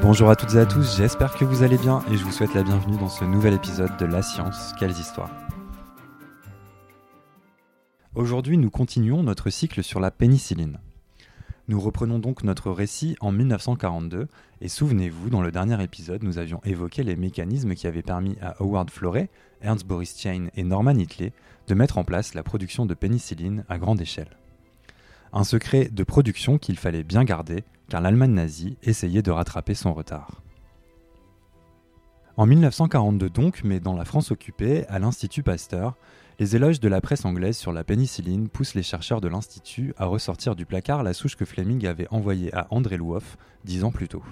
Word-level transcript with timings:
Bonjour 0.00 0.30
à 0.30 0.36
toutes 0.36 0.54
et 0.54 0.60
à 0.60 0.64
tous, 0.64 0.96
j'espère 0.96 1.34
que 1.34 1.44
vous 1.44 1.64
allez 1.64 1.76
bien 1.76 2.02
et 2.10 2.16
je 2.16 2.24
vous 2.24 2.30
souhaite 2.30 2.54
la 2.54 2.62
bienvenue 2.62 2.96
dans 2.98 3.08
ce 3.08 3.24
nouvel 3.24 3.54
épisode 3.54 3.96
de 3.98 4.06
La 4.06 4.22
Science, 4.22 4.72
quelles 4.78 4.92
histoires. 4.92 5.30
Aujourd'hui, 8.14 8.58
nous 8.58 8.70
continuons 8.70 9.24
notre 9.24 9.50
cycle 9.50 9.82
sur 9.82 9.98
la 9.98 10.12
pénicilline. 10.12 10.78
Nous 11.66 11.80
reprenons 11.80 12.20
donc 12.20 12.44
notre 12.44 12.70
récit 12.70 13.16
en 13.20 13.32
1942 13.32 14.28
et 14.60 14.68
souvenez-vous, 14.68 15.30
dans 15.30 15.42
le 15.42 15.50
dernier 15.50 15.82
épisode, 15.82 16.22
nous 16.22 16.38
avions 16.38 16.60
évoqué 16.64 17.02
les 17.02 17.16
mécanismes 17.16 17.74
qui 17.74 17.88
avaient 17.88 18.00
permis 18.00 18.36
à 18.40 18.54
Howard 18.62 18.90
Florey, 18.90 19.28
Ernst 19.62 19.84
Boris 19.84 20.16
Chain 20.16 20.46
et 20.54 20.62
Norman 20.62 20.92
Hitley 20.92 21.32
de 21.66 21.74
mettre 21.74 21.98
en 21.98 22.04
place 22.04 22.34
la 22.34 22.44
production 22.44 22.86
de 22.86 22.94
pénicilline 22.94 23.64
à 23.68 23.78
grande 23.78 24.00
échelle. 24.00 24.38
Un 25.32 25.44
secret 25.44 25.88
de 25.92 26.04
production 26.04 26.58
qu'il 26.58 26.78
fallait 26.78 27.04
bien 27.04 27.24
garder 27.24 27.64
car 27.88 28.00
l'Allemagne 28.00 28.32
nazie 28.32 28.76
essayait 28.82 29.22
de 29.22 29.30
rattraper 29.30 29.74
son 29.74 29.94
retard. 29.94 30.42
En 32.36 32.46
1942 32.46 33.30
donc, 33.30 33.62
mais 33.64 33.80
dans 33.80 33.96
la 33.96 34.04
France 34.04 34.30
occupée, 34.30 34.86
à 34.88 34.98
l'Institut 34.98 35.42
Pasteur, 35.42 35.96
les 36.38 36.54
éloges 36.54 36.78
de 36.78 36.88
la 36.88 37.00
presse 37.00 37.24
anglaise 37.24 37.56
sur 37.56 37.72
la 37.72 37.82
pénicilline 37.82 38.48
poussent 38.48 38.74
les 38.74 38.84
chercheurs 38.84 39.20
de 39.20 39.26
l'Institut 39.26 39.92
à 39.96 40.04
ressortir 40.04 40.54
du 40.54 40.64
placard 40.64 41.02
la 41.02 41.14
souche 41.14 41.34
que 41.34 41.44
Fleming 41.44 41.84
avait 41.86 42.06
envoyée 42.12 42.54
à 42.54 42.68
André 42.70 42.96
Louhoff 42.96 43.36
dix 43.64 43.82
ans 43.82 43.90
plus 43.90 44.06
tôt. 44.06 44.22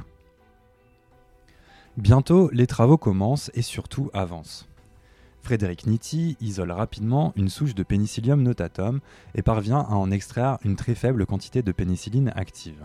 Bientôt, 1.97 2.49
les 2.53 2.69
travaux 2.69 2.99
commencent 2.99 3.51
et 3.55 3.63
surtout 3.63 4.11
avancent. 4.13 4.69
Frédéric 5.47 5.87
Nitti 5.87 6.37
isole 6.41 6.73
rapidement 6.73 7.33
une 7.37 7.49
souche 7.49 7.77
de 7.77 7.85
Penicillium 7.85 8.43
notatum 8.43 8.99
et 9.37 9.43
parvient 9.43 9.79
à 9.79 9.95
en 9.95 10.11
extraire 10.11 10.59
une 10.65 10.75
très 10.75 10.97
faible 10.97 11.25
quantité 11.25 11.63
de 11.63 11.71
pénicilline 11.71 12.33
active. 12.35 12.85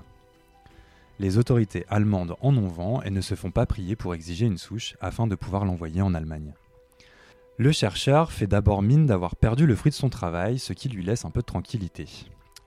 Les 1.17 1.39
autorités 1.39 1.87
allemandes 1.89 2.35
en 2.39 2.55
ont 2.55 2.67
vent 2.67 3.01
et 3.01 3.09
ne 3.09 3.19
se 3.19 3.33
font 3.33 3.49
pas 3.49 3.65
prier 3.65 3.95
pour 3.95 4.13
exiger 4.13 4.45
une 4.45 4.59
souche 4.59 4.95
afin 5.01 5.25
de 5.25 5.33
pouvoir 5.33 5.65
l'envoyer 5.65 6.03
en 6.03 6.13
Allemagne. 6.13 6.53
Le 7.57 7.71
chercheur 7.71 8.31
fait 8.31 8.45
d'abord 8.45 8.83
mine 8.83 9.07
d'avoir 9.07 9.35
perdu 9.35 9.65
le 9.65 9.75
fruit 9.75 9.89
de 9.89 9.95
son 9.95 10.09
travail, 10.09 10.59
ce 10.59 10.73
qui 10.73 10.87
lui 10.87 11.03
laisse 11.03 11.25
un 11.25 11.31
peu 11.31 11.41
de 11.41 11.47
tranquillité. 11.47 12.05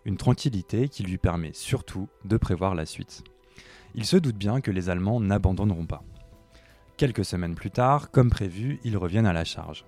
Une 0.05 0.17
tranquillité 0.17 0.89
qui 0.89 1.05
lui 1.05 1.19
permet 1.19 1.53
surtout 1.53 2.08
de 2.25 2.36
prévoir 2.36 2.75
la 2.75 2.84
suite. 2.84 3.23
Il 3.95 4.06
se 4.06 4.17
doute 4.17 4.36
bien 4.36 4.61
que 4.61 4.73
les 4.73 4.89
Allemands 4.89 5.20
n'abandonneront 5.20 5.86
pas. 5.86 6.03
Quelques 6.97 7.25
semaines 7.25 7.55
plus 7.55 7.70
tard, 7.70 8.11
comme 8.11 8.31
prévu, 8.31 8.81
ils 8.84 8.97
reviennent 8.97 9.27
à 9.27 9.33
la 9.33 9.45
charge. 9.45 9.84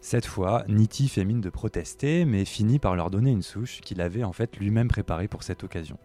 Cette 0.00 0.26
fois, 0.26 0.64
Nitti 0.68 1.08
fait 1.08 1.24
mine 1.24 1.40
de 1.40 1.50
protester, 1.50 2.24
mais 2.24 2.44
finit 2.44 2.78
par 2.78 2.96
leur 2.96 3.10
donner 3.10 3.30
une 3.30 3.42
souche 3.42 3.80
qu'il 3.80 4.00
avait 4.00 4.24
en 4.24 4.32
fait 4.32 4.56
lui-même 4.56 4.88
préparée 4.88 5.28
pour 5.28 5.42
cette 5.42 5.64
occasion 5.64 5.98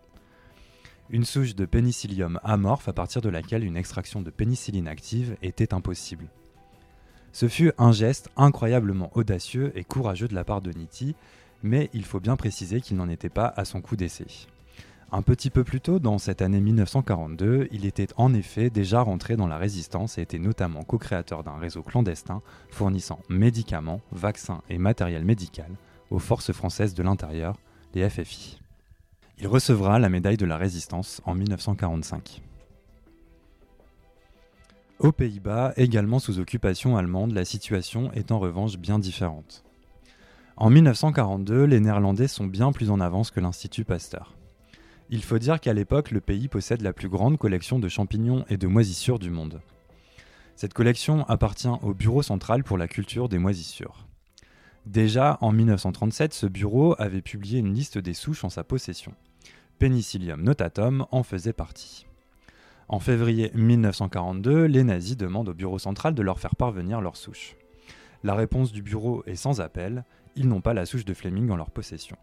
une 1.11 1.25
souche 1.25 1.55
de 1.55 1.65
pénicillium 1.65 2.39
amorphe 2.43 2.87
à 2.87 2.93
partir 2.93 3.21
de 3.21 3.29
laquelle 3.29 3.65
une 3.65 3.75
extraction 3.75 4.21
de 4.21 4.29
pénicilline 4.29 4.87
active 4.87 5.35
était 5.41 5.73
impossible. 5.73 6.29
Ce 7.33 7.47
fut 7.47 7.71
un 7.77 7.91
geste 7.91 8.29
incroyablement 8.37 9.11
audacieux 9.13 9.71
et 9.75 9.83
courageux 9.83 10.27
de 10.27 10.35
la 10.35 10.45
part 10.45 10.61
de 10.61 10.71
Nitti, 10.71 11.15
mais 11.63 11.89
il 11.93 12.05
faut 12.05 12.19
bien 12.19 12.37
préciser 12.37 12.81
qu'il 12.81 12.97
n'en 12.97 13.09
était 13.09 13.29
pas 13.29 13.53
à 13.55 13.65
son 13.65 13.81
coup 13.81 13.95
d'essai. 13.95 14.25
Un 15.13 15.23
petit 15.23 15.49
peu 15.49 15.65
plus 15.65 15.81
tôt, 15.81 15.99
dans 15.99 16.17
cette 16.17 16.41
année 16.41 16.61
1942, 16.61 17.67
il 17.71 17.85
était 17.85 18.07
en 18.15 18.33
effet 18.33 18.69
déjà 18.69 19.01
rentré 19.01 19.35
dans 19.35 19.47
la 19.47 19.57
résistance 19.57 20.17
et 20.17 20.21
était 20.21 20.39
notamment 20.39 20.83
co-créateur 20.83 21.43
d'un 21.43 21.57
réseau 21.57 21.83
clandestin 21.83 22.41
fournissant 22.69 23.19
médicaments, 23.27 23.99
vaccins 24.13 24.61
et 24.69 24.77
matériel 24.77 25.25
médical 25.25 25.69
aux 26.11 26.19
forces 26.19 26.53
françaises 26.53 26.93
de 26.93 27.03
l'intérieur, 27.03 27.57
les 27.93 28.09
FFI. 28.09 28.61
Il 29.37 29.47
recevra 29.47 29.99
la 29.99 30.07
médaille 30.07 30.37
de 30.37 30.45
la 30.45 30.55
Résistance 30.55 31.21
en 31.25 31.35
1945. 31.35 32.41
Aux 34.99 35.11
Pays-Bas, 35.11 35.73
également 35.75 36.19
sous 36.19 36.39
occupation 36.39 36.95
allemande, 36.95 37.33
la 37.33 37.43
situation 37.43 38.13
est 38.13 38.31
en 38.31 38.39
revanche 38.39 38.77
bien 38.77 38.97
différente. 38.97 39.65
En 40.55 40.69
1942, 40.69 41.65
les 41.65 41.81
Néerlandais 41.81 42.29
sont 42.29 42.45
bien 42.45 42.71
plus 42.71 42.91
en 42.91 43.01
avance 43.01 43.31
que 43.31 43.41
l'Institut 43.41 43.83
Pasteur. 43.83 44.37
Il 45.13 45.23
faut 45.23 45.39
dire 45.39 45.59
qu'à 45.59 45.73
l'époque, 45.73 46.11
le 46.11 46.21
pays 46.21 46.47
possède 46.47 46.81
la 46.81 46.93
plus 46.93 47.09
grande 47.09 47.37
collection 47.37 47.79
de 47.79 47.89
champignons 47.89 48.45
et 48.47 48.55
de 48.55 48.65
moisissures 48.65 49.19
du 49.19 49.29
monde. 49.29 49.61
Cette 50.55 50.73
collection 50.73 51.25
appartient 51.27 51.67
au 51.67 51.93
Bureau 51.93 52.21
central 52.21 52.63
pour 52.63 52.77
la 52.77 52.87
culture 52.87 53.27
des 53.27 53.37
moisissures. 53.37 54.07
Déjà 54.85 55.37
en 55.41 55.51
1937, 55.51 56.33
ce 56.33 56.45
bureau 56.45 56.95
avait 56.97 57.21
publié 57.21 57.59
une 57.59 57.73
liste 57.73 57.97
des 57.97 58.13
souches 58.13 58.45
en 58.45 58.49
sa 58.49 58.63
possession. 58.63 59.13
Penicillium 59.79 60.41
notatum 60.41 61.05
en 61.11 61.23
faisait 61.23 61.51
partie. 61.51 62.05
En 62.87 62.99
février 62.99 63.51
1942, 63.53 64.63
les 64.63 64.83
nazis 64.85 65.17
demandent 65.17 65.49
au 65.49 65.53
bureau 65.53 65.77
central 65.77 66.15
de 66.15 66.21
leur 66.21 66.39
faire 66.39 66.55
parvenir 66.55 67.01
leur 67.01 67.17
souche. 67.17 67.57
La 68.23 68.33
réponse 68.33 68.71
du 68.71 68.81
bureau 68.81 69.23
est 69.25 69.35
sans 69.35 69.59
appel, 69.59 70.05
ils 70.37 70.47
n'ont 70.47 70.61
pas 70.61 70.73
la 70.73 70.85
souche 70.85 71.05
de 71.05 71.13
Fleming 71.13 71.49
en 71.49 71.57
leur 71.57 71.69
possession. 71.69 72.15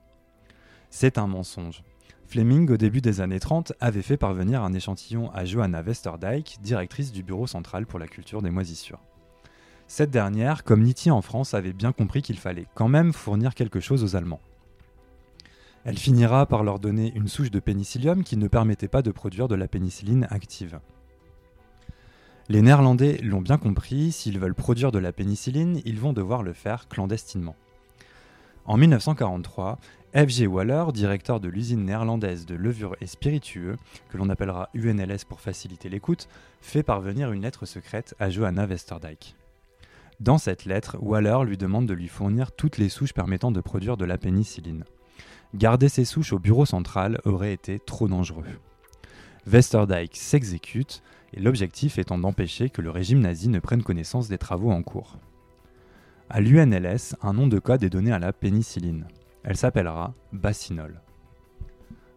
C'est 0.88 1.18
un 1.18 1.26
mensonge. 1.26 1.82
Fleming, 2.28 2.70
au 2.70 2.76
début 2.76 3.00
des 3.00 3.22
années 3.22 3.40
30, 3.40 3.72
avait 3.80 4.02
fait 4.02 4.18
parvenir 4.18 4.62
un 4.62 4.74
échantillon 4.74 5.30
à 5.32 5.46
Johanna 5.46 5.80
Westerdijk, 5.80 6.58
directrice 6.60 7.10
du 7.10 7.22
bureau 7.22 7.46
central 7.46 7.86
pour 7.86 7.98
la 7.98 8.06
culture 8.06 8.42
des 8.42 8.50
moisissures. 8.50 9.00
Cette 9.86 10.10
dernière, 10.10 10.62
comme 10.62 10.82
Nitti 10.82 11.10
en 11.10 11.22
France, 11.22 11.54
avait 11.54 11.72
bien 11.72 11.92
compris 11.92 12.20
qu'il 12.20 12.38
fallait 12.38 12.66
quand 12.74 12.88
même 12.88 13.14
fournir 13.14 13.54
quelque 13.54 13.80
chose 13.80 14.04
aux 14.04 14.14
Allemands. 14.14 14.42
Elle 15.86 15.96
finira 15.96 16.44
par 16.44 16.64
leur 16.64 16.80
donner 16.80 17.14
une 17.14 17.28
souche 17.28 17.50
de 17.50 17.60
pénicillium 17.60 18.22
qui 18.22 18.36
ne 18.36 18.46
permettait 18.46 18.88
pas 18.88 19.00
de 19.00 19.10
produire 19.10 19.48
de 19.48 19.54
la 19.54 19.66
pénicilline 19.66 20.26
active. 20.28 20.80
Les 22.50 22.60
Néerlandais 22.60 23.16
l'ont 23.22 23.40
bien 23.40 23.56
compris, 23.56 24.12
s'ils 24.12 24.38
veulent 24.38 24.54
produire 24.54 24.92
de 24.92 24.98
la 24.98 25.12
pénicilline, 25.12 25.80
ils 25.86 25.98
vont 25.98 26.12
devoir 26.12 26.42
le 26.42 26.52
faire 26.52 26.88
clandestinement. 26.88 27.56
En 28.68 28.76
1943, 28.76 29.78
F.G. 30.14 30.46
Waller, 30.46 30.92
directeur 30.92 31.40
de 31.40 31.48
l'usine 31.48 31.86
néerlandaise 31.86 32.44
de 32.44 32.54
levure 32.54 32.96
et 33.00 33.06
spiritueux, 33.06 33.76
que 34.10 34.18
l'on 34.18 34.28
appellera 34.28 34.68
UNLS 34.74 35.24
pour 35.26 35.40
faciliter 35.40 35.88
l'écoute, 35.88 36.28
fait 36.60 36.82
parvenir 36.82 37.32
une 37.32 37.40
lettre 37.40 37.64
secrète 37.64 38.14
à 38.18 38.28
Johanna 38.28 38.66
Westerdijk. 38.66 39.36
Dans 40.20 40.36
cette 40.36 40.66
lettre, 40.66 40.98
Waller 41.00 41.46
lui 41.46 41.56
demande 41.56 41.86
de 41.86 41.94
lui 41.94 42.08
fournir 42.08 42.52
toutes 42.52 42.76
les 42.76 42.90
souches 42.90 43.14
permettant 43.14 43.52
de 43.52 43.62
produire 43.62 43.96
de 43.96 44.04
la 44.04 44.18
pénicilline. 44.18 44.84
Garder 45.54 45.88
ces 45.88 46.04
souches 46.04 46.34
au 46.34 46.38
bureau 46.38 46.66
central 46.66 47.22
aurait 47.24 47.54
été 47.54 47.78
trop 47.78 48.06
dangereux. 48.06 48.44
Westerdijk 49.46 50.14
s'exécute, 50.14 51.02
et 51.32 51.40
l'objectif 51.40 51.98
étant 51.98 52.18
d'empêcher 52.18 52.68
que 52.68 52.82
le 52.82 52.90
régime 52.90 53.20
nazi 53.20 53.48
ne 53.48 53.60
prenne 53.60 53.82
connaissance 53.82 54.28
des 54.28 54.36
travaux 54.36 54.72
en 54.72 54.82
cours. 54.82 55.16
À 56.30 56.40
l'UNLS, 56.40 57.16
un 57.22 57.32
nom 57.32 57.46
de 57.46 57.58
code 57.58 57.82
est 57.82 57.90
donné 57.90 58.12
à 58.12 58.18
la 58.18 58.32
pénicilline. 58.32 59.06
Elle 59.44 59.56
s'appellera 59.56 60.14
Bacinol. 60.32 61.00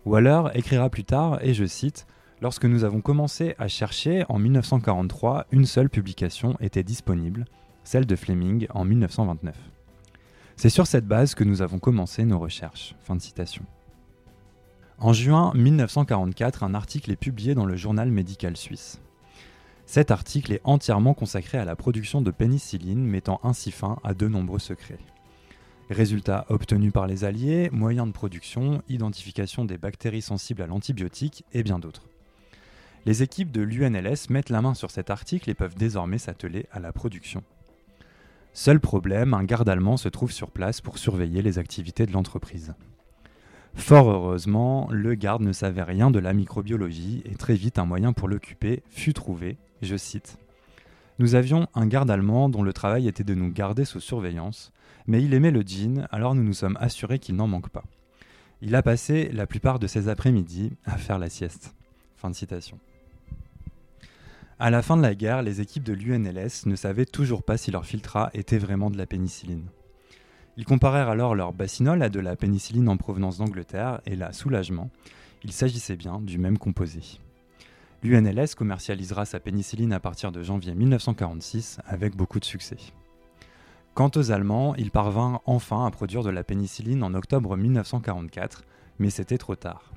Waller 0.06 0.44
écrira 0.54 0.90
plus 0.90 1.06
tard, 1.06 1.40
et 1.42 1.54
je 1.54 1.66
cite, 1.66 2.06
Lorsque 2.42 2.66
nous 2.66 2.84
avons 2.84 3.02
commencé 3.02 3.54
à 3.60 3.68
chercher 3.68 4.26
en 4.28 4.40
1943, 4.40 5.46
une 5.52 5.68
seule 5.68 5.92
publication 5.92 6.58
était 6.60 6.82
disponible, 6.82 7.46
celle 7.84 8.08
de 8.08 8.16
Fleming 8.16 8.66
en 8.72 8.84
1929. 8.84 9.56
C'est 10.56 10.70
sur 10.70 10.88
cette 10.88 11.06
base 11.06 11.36
que 11.36 11.44
nous 11.44 11.62
avons 11.62 11.78
commencé 11.78 12.26
nos 12.26 12.40
recherches. 12.40 12.96
En 14.98 15.14
juin 15.14 15.54
1944, 15.54 16.64
un 16.64 16.74
article 16.74 17.12
est 17.12 17.16
publié 17.16 17.54
dans 17.54 17.66
le 17.66 17.76
journal 17.76 18.10
médical 18.10 18.58
suisse. 18.58 19.00
Cet 19.92 20.10
article 20.10 20.54
est 20.54 20.62
entièrement 20.64 21.14
consacré 21.14 21.58
à 21.58 21.66
la 21.66 21.76
production 21.76 22.22
de 22.22 22.32
pénicilline, 22.32 23.04
mettant 23.04 23.42
ainsi 23.44 23.72
fin 23.72 24.00
à 24.06 24.14
de 24.14 24.26
nombreux 24.30 24.58
secrets. 24.58 25.00
Résultats 25.90 26.46
obtenus 26.48 26.94
par 26.94 27.08
les 27.08 27.26
Alliés, 27.26 27.70
moyens 27.74 28.08
de 28.08 28.14
production, 28.14 28.82
identification 28.88 29.66
des 29.66 29.78
bactéries 29.78 30.22
sensibles 30.22 30.62
à 30.62 30.68
l'antibiotique 30.68 31.44
et 31.52 31.62
bien 31.62 31.78
d'autres. 31.78 32.08
Les 33.06 33.22
équipes 33.22 33.52
de 33.52 33.60
l'UNLS 33.60 34.30
mettent 34.30 34.50
la 34.50 34.62
main 34.62 34.76
sur 34.76 34.92
cet 34.92 35.10
article 35.10 35.50
et 35.50 35.56
peuvent 35.56 35.76
désormais 35.76 36.20
s'atteler 36.20 36.68
à 36.72 36.80
la 36.80 36.94
production. 36.94 37.44
Seul 38.54 38.80
problème, 38.80 39.34
un 39.34 39.44
garde 39.44 39.68
allemand 39.68 39.98
se 39.98 40.08
trouve 40.08 40.32
sur 40.32 40.52
place 40.52 40.80
pour 40.80 41.00
surveiller 41.00 41.42
les 41.42 41.60
activités 41.60 42.06
de 42.06 42.14
l'entreprise. 42.14 42.76
Fort 43.74 44.10
heureusement, 44.10 44.88
le 44.90 45.16
garde 45.16 45.42
ne 45.42 45.52
savait 45.52 45.84
rien 45.84 46.12
de 46.12 46.20
la 46.20 46.32
microbiologie 46.32 47.24
et 47.26 47.36
très 47.36 47.56
vite 47.56 47.78
un 47.78 47.86
moyen 47.86 48.14
pour 48.14 48.30
l'occuper 48.30 48.84
fut 48.90 49.14
trouvé, 49.14 49.58
je 49.82 49.96
cite. 49.96 50.38
Nous 51.20 51.36
avions 51.36 51.68
un 51.76 51.86
garde 51.86 52.10
allemand 52.10 52.50
dont 52.50 52.64
le 52.64 52.74
travail 52.74 53.08
était 53.08 53.24
de 53.24 53.36
nous 53.36 53.52
garder 53.52 53.86
sous 53.86 54.00
surveillance, 54.00 54.72
mais 55.08 55.24
il 55.24 55.34
aimait 55.34 55.52
le 55.52 55.62
gin, 55.62 56.08
alors 56.12 56.36
nous 56.36 56.44
nous 56.44 56.54
sommes 56.54 56.78
assurés 56.80 57.20
qu'il 57.20 57.36
n'en 57.36 57.48
manque 57.48 57.70
pas. 57.70 57.84
Il 58.62 58.76
a 58.76 58.84
passé 58.84 59.30
la 59.34 59.48
plupart 59.48 59.80
de 59.80 59.88
ses 59.88 60.08
après-midi 60.08 60.74
à 60.86 60.98
faire 60.98 61.20
la 61.20 61.30
sieste. 61.30 61.76
Fin 62.16 62.30
de 62.30 62.36
citation. 62.36 62.80
À 64.60 64.70
la 64.70 64.84
fin 64.84 64.96
de 64.96 65.02
la 65.02 65.16
guerre, 65.16 65.42
les 65.42 65.60
équipes 65.60 65.84
de 65.84 65.94
l'UNLS 65.94 66.68
ne 66.68 66.76
savaient 66.76 67.08
toujours 67.08 67.42
pas 67.42 67.58
si 67.58 67.72
leur 67.72 67.86
filtrat 67.86 68.30
était 68.36 68.60
vraiment 68.60 68.92
de 68.92 68.98
la 68.98 69.08
pénicilline. 69.08 69.66
Ils 70.58 70.66
comparèrent 70.66 71.10
alors 71.10 71.34
leur 71.34 71.54
bacinol 71.54 72.04
à 72.04 72.10
de 72.10 72.20
la 72.20 72.36
pénicilline 72.36 72.88
en 72.88 72.98
provenance 72.98 73.40
d'Angleterre 73.40 74.02
et 74.06 74.16
là, 74.16 74.34
soulagement, 74.34 74.92
il 75.44 75.52
s'agissait 75.52 75.96
bien 75.96 76.20
du 76.20 76.38
même 76.38 76.60
composé. 76.60 77.02
L'UNLS 78.04 78.56
commercialisera 78.56 79.26
sa 79.26 79.40
pénicilline 79.40 79.94
à 79.94 80.00
partir 80.00 80.32
de 80.32 80.42
janvier 80.42 80.74
1946 80.74 81.80
avec 81.86 82.16
beaucoup 82.16 82.40
de 82.40 82.46
succès. 82.46 82.78
Quant 83.94 84.10
aux 84.16 84.32
Allemands, 84.32 84.74
ils 84.76 84.90
parvinrent 84.90 85.42
enfin 85.46 85.86
à 85.86 85.92
produire 85.92 86.24
de 86.24 86.32
la 86.32 86.44
pénicilline 86.44 87.04
en 87.04 87.14
octobre 87.14 87.56
1944, 87.56 88.64
mais 88.98 89.12
c'était 89.12 89.38
trop 89.38 89.56
tard. 89.56 89.92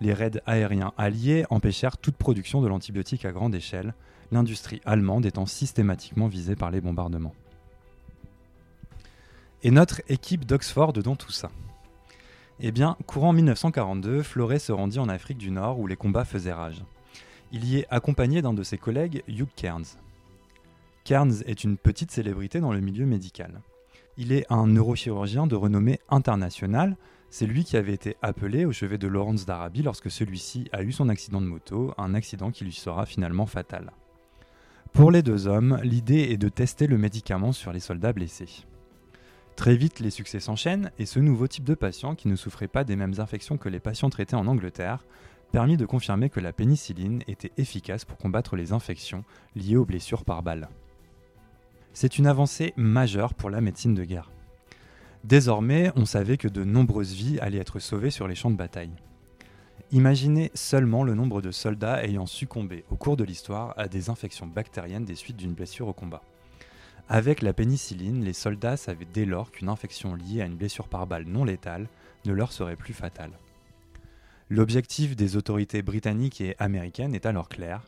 Les 0.00 0.14
raids 0.14 0.40
aériens 0.46 0.92
alliés 0.96 1.44
empêchèrent 1.50 1.98
toute 1.98 2.16
production 2.16 2.60
de 2.60 2.68
l'antibiotique 2.68 3.24
à 3.24 3.32
grande 3.32 3.54
échelle, 3.54 3.94
l'industrie 4.30 4.80
allemande 4.84 5.26
étant 5.26 5.46
systématiquement 5.46 6.28
visée 6.28 6.54
par 6.54 6.70
les 6.70 6.80
bombardements. 6.80 7.34
Et 9.64 9.72
notre 9.72 10.02
équipe 10.08 10.44
d'Oxford 10.44 10.92
dans 10.92 11.16
tout 11.16 11.32
ça? 11.32 11.50
Eh 12.60 12.70
bien, 12.70 12.96
courant 13.06 13.32
1942, 13.32 14.22
Florey 14.22 14.60
se 14.60 14.70
rendit 14.70 15.00
en 15.00 15.08
Afrique 15.08 15.38
du 15.38 15.50
Nord 15.50 15.80
où 15.80 15.88
les 15.88 15.96
combats 15.96 16.24
faisaient 16.24 16.52
rage. 16.52 16.84
Il 17.52 17.64
y 17.64 17.78
est 17.78 17.86
accompagné 17.90 18.42
d'un 18.42 18.54
de 18.54 18.62
ses 18.62 18.78
collègues, 18.78 19.24
Hugh 19.26 19.48
Cairns. 19.56 19.96
Cairns 21.02 21.42
est 21.46 21.64
une 21.64 21.76
petite 21.76 22.12
célébrité 22.12 22.60
dans 22.60 22.72
le 22.72 22.78
milieu 22.80 23.06
médical. 23.06 23.60
Il 24.16 24.30
est 24.32 24.46
un 24.50 24.68
neurochirurgien 24.68 25.48
de 25.48 25.56
renommée 25.56 25.98
internationale. 26.10 26.96
C'est 27.28 27.46
lui 27.46 27.64
qui 27.64 27.76
avait 27.76 27.94
été 27.94 28.16
appelé 28.22 28.64
au 28.66 28.72
chevet 28.72 28.98
de 28.98 29.08
Lawrence 29.08 29.46
d'Arabie 29.46 29.82
lorsque 29.82 30.12
celui-ci 30.12 30.68
a 30.72 30.84
eu 30.84 30.92
son 30.92 31.08
accident 31.08 31.40
de 31.40 31.46
moto, 31.46 31.92
un 31.98 32.14
accident 32.14 32.52
qui 32.52 32.64
lui 32.64 32.72
sera 32.72 33.04
finalement 33.04 33.46
fatal. 33.46 33.90
Pour 34.92 35.10
les 35.10 35.22
deux 35.22 35.48
hommes, 35.48 35.80
l'idée 35.82 36.28
est 36.30 36.36
de 36.36 36.48
tester 36.48 36.86
le 36.86 36.98
médicament 36.98 37.52
sur 37.52 37.72
les 37.72 37.80
soldats 37.80 38.12
blessés. 38.12 38.64
Très 39.56 39.76
vite, 39.76 39.98
les 40.00 40.10
succès 40.10 40.40
s'enchaînent 40.40 40.90
et 40.98 41.06
ce 41.06 41.18
nouveau 41.18 41.48
type 41.48 41.64
de 41.64 41.74
patient, 41.74 42.14
qui 42.14 42.28
ne 42.28 42.36
souffrait 42.36 42.68
pas 42.68 42.84
des 42.84 42.96
mêmes 42.96 43.14
infections 43.18 43.58
que 43.58 43.68
les 43.68 43.80
patients 43.80 44.10
traités 44.10 44.36
en 44.36 44.46
Angleterre, 44.46 45.04
permit 45.50 45.76
de 45.76 45.86
confirmer 45.86 46.30
que 46.30 46.40
la 46.40 46.52
pénicilline 46.52 47.22
était 47.26 47.52
efficace 47.56 48.04
pour 48.04 48.18
combattre 48.18 48.56
les 48.56 48.72
infections 48.72 49.24
liées 49.56 49.76
aux 49.76 49.84
blessures 49.84 50.24
par 50.24 50.42
balle. 50.42 50.68
C'est 51.92 52.18
une 52.18 52.26
avancée 52.26 52.72
majeure 52.76 53.34
pour 53.34 53.50
la 53.50 53.60
médecine 53.60 53.94
de 53.94 54.04
guerre. 54.04 54.30
Désormais, 55.24 55.92
on 55.96 56.06
savait 56.06 56.36
que 56.36 56.48
de 56.48 56.64
nombreuses 56.64 57.12
vies 57.12 57.38
allaient 57.40 57.58
être 57.58 57.78
sauvées 57.78 58.10
sur 58.10 58.28
les 58.28 58.34
champs 58.34 58.50
de 58.50 58.56
bataille. 58.56 58.92
Imaginez 59.92 60.50
seulement 60.54 61.02
le 61.02 61.14
nombre 61.14 61.42
de 61.42 61.50
soldats 61.50 62.04
ayant 62.04 62.26
succombé 62.26 62.84
au 62.90 62.96
cours 62.96 63.16
de 63.16 63.24
l'histoire 63.24 63.74
à 63.76 63.88
des 63.88 64.08
infections 64.08 64.46
bactériennes 64.46 65.04
des 65.04 65.16
suites 65.16 65.36
d'une 65.36 65.54
blessure 65.54 65.88
au 65.88 65.92
combat. 65.92 66.22
Avec 67.08 67.42
la 67.42 67.52
pénicilline, 67.52 68.24
les 68.24 68.32
soldats 68.32 68.76
savaient 68.76 69.08
dès 69.12 69.24
lors 69.24 69.50
qu'une 69.50 69.68
infection 69.68 70.14
liée 70.14 70.42
à 70.42 70.46
une 70.46 70.54
blessure 70.54 70.86
par 70.86 71.08
balle 71.08 71.24
non 71.24 71.44
létale 71.44 71.88
ne 72.24 72.32
leur 72.32 72.52
serait 72.52 72.76
plus 72.76 72.94
fatale. 72.94 73.32
L'objectif 74.52 75.14
des 75.14 75.36
autorités 75.36 75.80
britanniques 75.80 76.40
et 76.40 76.56
américaines 76.58 77.14
est 77.14 77.24
alors 77.24 77.48
clair. 77.48 77.86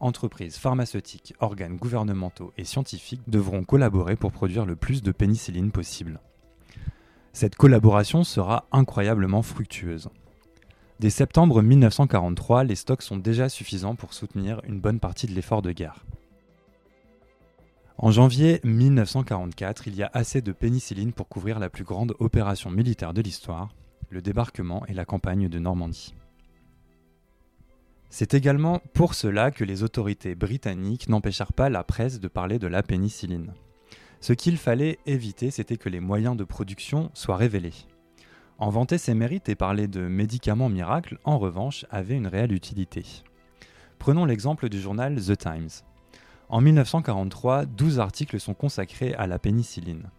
Entreprises 0.00 0.56
pharmaceutiques, 0.56 1.34
organes 1.38 1.76
gouvernementaux 1.76 2.52
et 2.58 2.64
scientifiques 2.64 3.22
devront 3.28 3.62
collaborer 3.62 4.16
pour 4.16 4.32
produire 4.32 4.66
le 4.66 4.74
plus 4.74 5.04
de 5.04 5.12
pénicilline 5.12 5.70
possible. 5.70 6.18
Cette 7.32 7.54
collaboration 7.54 8.24
sera 8.24 8.66
incroyablement 8.72 9.42
fructueuse. 9.42 10.08
Dès 10.98 11.10
septembre 11.10 11.62
1943, 11.62 12.64
les 12.64 12.74
stocks 12.74 13.02
sont 13.02 13.16
déjà 13.16 13.48
suffisants 13.48 13.94
pour 13.94 14.12
soutenir 14.12 14.60
une 14.64 14.80
bonne 14.80 14.98
partie 14.98 15.28
de 15.28 15.32
l'effort 15.32 15.62
de 15.62 15.70
guerre. 15.70 16.04
En 17.98 18.10
janvier 18.10 18.60
1944, 18.64 19.86
il 19.86 19.94
y 19.94 20.02
a 20.02 20.10
assez 20.12 20.40
de 20.40 20.50
pénicilline 20.50 21.12
pour 21.12 21.28
couvrir 21.28 21.60
la 21.60 21.70
plus 21.70 21.84
grande 21.84 22.14
opération 22.18 22.68
militaire 22.68 23.14
de 23.14 23.22
l'histoire, 23.22 23.68
le 24.10 24.20
débarquement 24.20 24.84
et 24.86 24.94
la 24.94 25.04
campagne 25.04 25.48
de 25.48 25.58
Normandie. 25.58 26.14
C'est 28.10 28.34
également 28.34 28.80
pour 28.92 29.14
cela 29.14 29.52
que 29.52 29.64
les 29.64 29.84
autorités 29.84 30.34
britanniques 30.34 31.08
n'empêchèrent 31.08 31.52
pas 31.52 31.70
la 31.70 31.84
presse 31.84 32.18
de 32.18 32.28
parler 32.28 32.58
de 32.58 32.66
la 32.66 32.82
pénicilline. 32.82 33.54
Ce 34.20 34.32
qu'il 34.32 34.58
fallait 34.58 34.98
éviter, 35.06 35.50
c'était 35.50 35.76
que 35.76 35.88
les 35.88 36.00
moyens 36.00 36.36
de 36.36 36.44
production 36.44 37.10
soient 37.14 37.36
révélés. 37.36 37.72
En 38.58 38.68
vanter 38.68 38.98
ses 38.98 39.14
mérites 39.14 39.48
et 39.48 39.54
parler 39.54 39.88
de 39.88 40.00
médicaments 40.00 40.68
miracles, 40.68 41.18
en 41.24 41.38
revanche, 41.38 41.86
avait 41.90 42.16
une 42.16 42.26
réelle 42.26 42.52
utilité. 42.52 43.04
Prenons 43.98 44.24
l'exemple 44.24 44.68
du 44.68 44.80
journal 44.80 45.18
The 45.18 45.38
Times. 45.38 45.70
En 46.48 46.60
1943, 46.60 47.64
12 47.64 48.00
articles 48.00 48.40
sont 48.40 48.54
consacrés 48.54 49.14
à 49.14 49.26
la 49.26 49.38
pénicilline. 49.38 50.10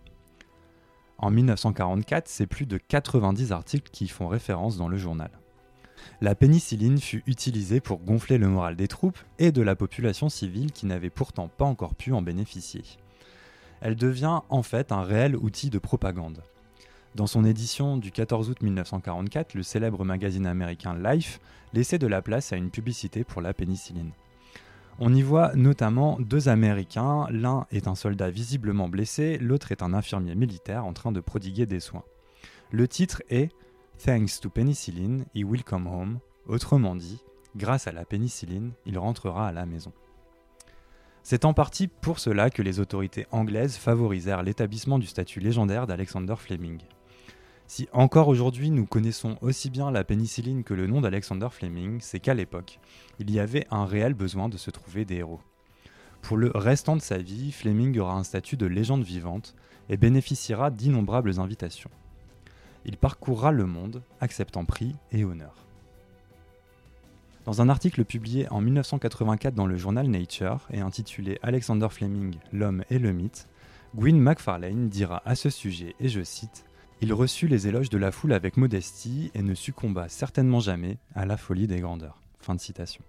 En 1.22 1.30
1944, 1.30 2.28
c'est 2.28 2.48
plus 2.48 2.66
de 2.66 2.78
90 2.78 3.52
articles 3.52 3.92
qui 3.92 4.08
font 4.08 4.28
référence 4.28 4.78
dans 4.78 4.88
le 4.88 4.98
journal. 4.98 5.30
La 6.20 6.34
pénicilline 6.34 7.00
fut 7.00 7.24
utilisée 7.28 7.80
pour 7.80 8.00
gonfler 8.00 8.40
le 8.40 8.48
moral 8.48 8.76
des 8.76 8.88
troupes 8.88 9.20
et 9.38 9.52
de 9.52 9.62
la 9.62 9.76
population 9.76 10.30
civile 10.30 10.72
qui 10.72 10.88
n'avait 10.88 11.12
pourtant 11.12 11.48
pas 11.48 11.66
encore 11.66 11.94
pu 11.94 12.12
en 12.12 12.24
bénéficier. 12.24 12.84
Elle 13.82 13.96
devient 13.96 14.40
en 14.50 14.64
fait 14.64 14.92
un 14.92 15.04
réel 15.04 15.36
outil 15.36 15.70
de 15.70 15.78
propagande. 15.78 16.42
Dans 17.14 17.28
son 17.28 17.46
édition 17.46 17.98
du 17.98 18.12
14 18.12 18.50
août 18.50 18.62
1944, 18.64 19.54
le 19.54 19.64
célèbre 19.64 20.04
magazine 20.04 20.48
américain 20.48 20.96
Life 20.96 21.40
laissait 21.74 22.00
de 22.00 22.08
la 22.08 22.24
place 22.24 22.52
à 22.52 22.58
une 22.58 22.72
publicité 22.72 23.24
pour 23.24 23.42
la 23.42 23.54
pénicilline. 23.54 24.12
On 25.00 25.14
y 25.14 25.22
voit 25.22 25.56
notamment 25.56 26.18
deux 26.20 26.50
Américains, 26.50 27.28
l'un 27.32 27.66
est 27.72 27.88
un 27.88 27.96
soldat 27.96 28.30
visiblement 28.30 28.88
blessé, 28.88 29.38
l'autre 29.40 29.72
est 29.72 29.82
un 29.82 29.94
infirmier 29.94 30.36
militaire 30.36 30.86
en 30.86 30.94
train 30.94 31.12
de 31.12 31.20
prodiguer 31.20 31.66
des 31.66 31.80
soins. 31.80 32.04
Le 32.72 32.88
titre 32.88 33.24
est 33.30 33.50
Thanks 34.04 34.40
to 34.42 34.50
penicillin, 34.50 35.26
he 35.36 35.44
will 35.44 35.64
come 35.64 35.88
home, 35.88 36.20
autrement 36.48 36.96
dit, 36.96 37.24
grâce 37.56 37.88
à 37.88 37.92
la 37.92 38.06
pénicilline, 38.06 38.72
il 38.86 38.98
rentrera 38.98 39.48
à 39.48 39.52
la 39.52 39.66
maison. 39.66 39.92
C'est 41.24 41.46
en 41.46 41.54
partie 41.54 41.88
pour 41.88 42.20
cela 42.20 42.50
que 42.50 42.64
les 42.64 42.80
autorités 42.80 43.28
anglaises 43.32 43.78
favorisèrent 43.78 44.42
l'établissement 44.42 44.98
du 44.98 45.06
statut 45.06 45.40
légendaire 45.40 45.86
d'Alexander 45.86 46.36
Fleming. 46.36 46.80
Si 47.74 47.88
encore 47.94 48.28
aujourd'hui 48.28 48.70
nous 48.70 48.86
connaissons 48.86 49.38
aussi 49.40 49.70
bien 49.70 49.92
la 49.92 50.04
pénicilline 50.04 50.66
que 50.66 50.74
le 50.74 50.88
nom 50.88 51.00
d'Alexander 51.00 51.48
Fleming, 51.50 52.00
c'est 52.02 52.20
qu'à 52.20 52.34
l'époque, 52.34 52.82
il 53.18 53.32
y 53.32 53.40
avait 53.40 53.66
un 53.72 53.86
réel 53.86 54.14
besoin 54.14 54.50
de 54.50 54.58
se 54.58 54.72
trouver 54.72 55.06
des 55.06 55.20
héros. 55.20 55.40
Pour 56.22 56.36
le 56.36 56.52
restant 56.54 56.98
de 56.98 57.02
sa 57.02 57.18
vie, 57.18 57.54
Fleming 57.54 57.98
aura 57.98 58.16
un 58.16 58.26
statut 58.26 58.58
de 58.58 58.66
légende 58.66 59.06
vivante 59.06 59.56
et 59.88 59.96
bénéficiera 59.96 60.70
d'innombrables 60.70 61.40
invitations. 61.40 61.90
Il 62.84 62.98
parcourra 62.98 63.54
le 63.54 63.66
monde, 63.66 64.04
acceptant 64.20 64.66
prix 64.66 64.94
et 65.14 65.24
honneur. 65.24 65.56
Dans 67.46 67.62
un 67.62 67.70
article 67.70 68.04
publié 68.04 68.50
en 68.52 68.60
1984 68.60 69.56
dans 69.56 69.66
le 69.66 69.78
journal 69.78 70.08
Nature 70.08 70.68
et 70.74 70.82
intitulé 70.82 71.40
Alexander 71.42 71.88
Fleming, 71.90 72.36
l'homme 72.52 72.84
et 72.90 73.00
le 73.00 73.14
mythe, 73.14 73.48
Gwyn 73.96 74.20
McFarlane 74.20 74.90
dira 74.90 75.22
à 75.24 75.36
ce 75.36 75.50
sujet, 75.50 75.96
et 76.02 76.10
je 76.10 76.22
cite, 76.22 76.66
il 77.02 77.14
reçut 77.14 77.48
les 77.48 77.68
éloges 77.68 77.90
de 77.90 77.98
la 77.98 78.12
foule 78.12 78.32
avec 78.32 78.58
modestie 78.58 79.32
et 79.34 79.42
ne 79.42 79.56
succomba 79.56 80.08
certainement 80.08 80.60
jamais 80.60 81.00
à 81.16 81.26
la 81.26 81.36
folie 81.36 81.66
des 81.66 81.80
grandeurs. 81.80 82.22
Fin 82.40 82.54
de 82.54 82.60
citation. 82.60 83.04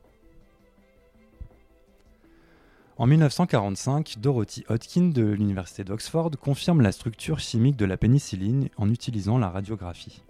En 2.96 3.06
1945, 3.06 4.16
Dorothy 4.18 4.64
Hodkin 4.68 5.08
de 5.08 5.24
l'Université 5.24 5.84
d'Oxford 5.84 6.30
confirme 6.40 6.80
la 6.80 6.92
structure 6.92 7.38
chimique 7.40 7.76
de 7.76 7.84
la 7.84 7.96
pénicilline 7.96 8.68
en 8.76 8.88
utilisant 8.88 9.38
la 9.38 9.50
radiographie. 9.50 10.22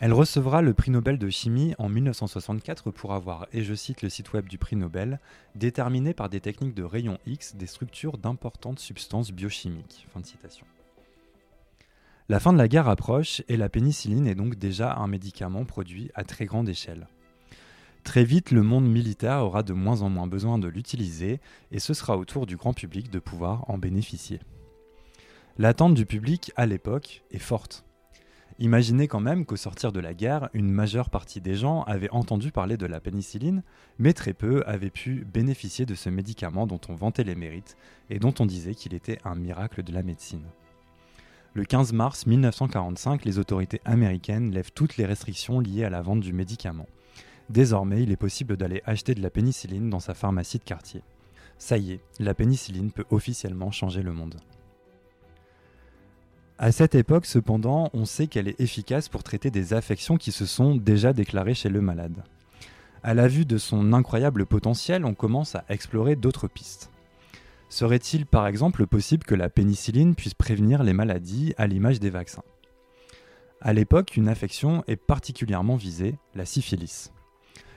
Elle 0.00 0.12
recevra 0.12 0.62
le 0.62 0.72
prix 0.72 0.90
Nobel 0.90 1.18
de 1.18 1.28
chimie 1.28 1.74
en 1.78 1.88
1964 1.88 2.90
pour 2.90 3.12
avoir, 3.12 3.46
et 3.52 3.62
je 3.62 3.74
cite 3.74 4.02
le 4.02 4.08
site 4.08 4.32
web 4.32 4.48
du 4.48 4.56
prix 4.56 4.76
Nobel, 4.76 5.20
déterminé 5.54 6.14
par 6.14 6.28
des 6.28 6.40
techniques 6.40 6.74
de 6.74 6.84
rayons 6.84 7.18
X 7.26 7.54
des 7.54 7.66
structures 7.66 8.18
d'importantes 8.18 8.78
substances 8.78 9.30
biochimiques. 9.30 10.06
La 12.30 12.38
fin 12.38 12.52
de 12.52 12.58
la 12.58 12.68
guerre 12.68 12.88
approche 12.88 13.42
et 13.48 13.56
la 13.56 13.68
pénicilline 13.68 14.28
est 14.28 14.36
donc 14.36 14.54
déjà 14.54 14.94
un 14.94 15.08
médicament 15.08 15.64
produit 15.64 16.12
à 16.14 16.22
très 16.22 16.44
grande 16.44 16.68
échelle. 16.68 17.08
Très 18.04 18.22
vite, 18.22 18.52
le 18.52 18.62
monde 18.62 18.88
militaire 18.88 19.44
aura 19.44 19.64
de 19.64 19.72
moins 19.72 20.02
en 20.02 20.10
moins 20.10 20.28
besoin 20.28 20.56
de 20.56 20.68
l'utiliser 20.68 21.40
et 21.72 21.80
ce 21.80 21.92
sera 21.92 22.16
au 22.16 22.24
tour 22.24 22.46
du 22.46 22.56
grand 22.56 22.72
public 22.72 23.10
de 23.10 23.18
pouvoir 23.18 23.68
en 23.68 23.78
bénéficier. 23.78 24.38
L'attente 25.58 25.94
du 25.94 26.06
public 26.06 26.52
à 26.54 26.66
l'époque 26.66 27.24
est 27.32 27.40
forte. 27.40 27.84
Imaginez 28.60 29.08
quand 29.08 29.18
même 29.18 29.44
qu'au 29.44 29.56
sortir 29.56 29.90
de 29.90 29.98
la 29.98 30.14
guerre, 30.14 30.50
une 30.52 30.70
majeure 30.70 31.10
partie 31.10 31.40
des 31.40 31.56
gens 31.56 31.82
avaient 31.82 32.12
entendu 32.12 32.52
parler 32.52 32.76
de 32.76 32.86
la 32.86 33.00
pénicilline, 33.00 33.64
mais 33.98 34.12
très 34.12 34.34
peu 34.34 34.62
avaient 34.66 34.90
pu 34.90 35.24
bénéficier 35.24 35.84
de 35.84 35.96
ce 35.96 36.08
médicament 36.08 36.68
dont 36.68 36.80
on 36.90 36.94
vantait 36.94 37.24
les 37.24 37.34
mérites 37.34 37.76
et 38.08 38.20
dont 38.20 38.34
on 38.38 38.46
disait 38.46 38.76
qu'il 38.76 38.94
était 38.94 39.18
un 39.24 39.34
miracle 39.34 39.82
de 39.82 39.92
la 39.92 40.04
médecine. 40.04 40.46
Le 41.52 41.64
15 41.64 41.92
mars 41.92 42.26
1945, 42.26 43.24
les 43.24 43.40
autorités 43.40 43.80
américaines 43.84 44.52
lèvent 44.52 44.70
toutes 44.72 44.96
les 44.96 45.04
restrictions 45.04 45.58
liées 45.58 45.82
à 45.82 45.90
la 45.90 46.00
vente 46.00 46.20
du 46.20 46.32
médicament. 46.32 46.86
Désormais, 47.48 48.04
il 48.04 48.12
est 48.12 48.16
possible 48.16 48.56
d'aller 48.56 48.82
acheter 48.86 49.16
de 49.16 49.22
la 49.22 49.30
pénicilline 49.30 49.90
dans 49.90 49.98
sa 49.98 50.14
pharmacie 50.14 50.58
de 50.58 50.62
quartier. 50.64 51.02
Ça 51.58 51.76
y 51.76 51.92
est, 51.92 52.00
la 52.20 52.34
pénicilline 52.34 52.92
peut 52.92 53.04
officiellement 53.10 53.72
changer 53.72 54.02
le 54.02 54.12
monde. 54.12 54.36
À 56.56 56.70
cette 56.70 56.94
époque, 56.94 57.26
cependant, 57.26 57.90
on 57.94 58.04
sait 58.04 58.28
qu'elle 58.28 58.46
est 58.46 58.60
efficace 58.60 59.08
pour 59.08 59.24
traiter 59.24 59.50
des 59.50 59.72
affections 59.72 60.18
qui 60.18 60.30
se 60.30 60.46
sont 60.46 60.76
déjà 60.76 61.12
déclarées 61.12 61.54
chez 61.54 61.68
le 61.68 61.80
malade. 61.80 62.22
À 63.02 63.12
la 63.12 63.26
vue 63.26 63.44
de 63.44 63.58
son 63.58 63.92
incroyable 63.92 64.46
potentiel, 64.46 65.04
on 65.04 65.14
commence 65.14 65.56
à 65.56 65.64
explorer 65.68 66.14
d'autres 66.14 66.46
pistes. 66.46 66.90
Serait-il 67.70 68.26
par 68.26 68.48
exemple 68.48 68.84
possible 68.88 69.22
que 69.22 69.36
la 69.36 69.48
pénicilline 69.48 70.16
puisse 70.16 70.34
prévenir 70.34 70.82
les 70.82 70.92
maladies 70.92 71.54
à 71.56 71.68
l'image 71.68 72.00
des 72.00 72.10
vaccins? 72.10 72.42
À 73.60 73.72
l'époque, 73.72 74.16
une 74.16 74.28
affection 74.28 74.82
est 74.88 74.96
particulièrement 74.96 75.76
visée, 75.76 76.18
la 76.34 76.44
syphilis. 76.44 77.12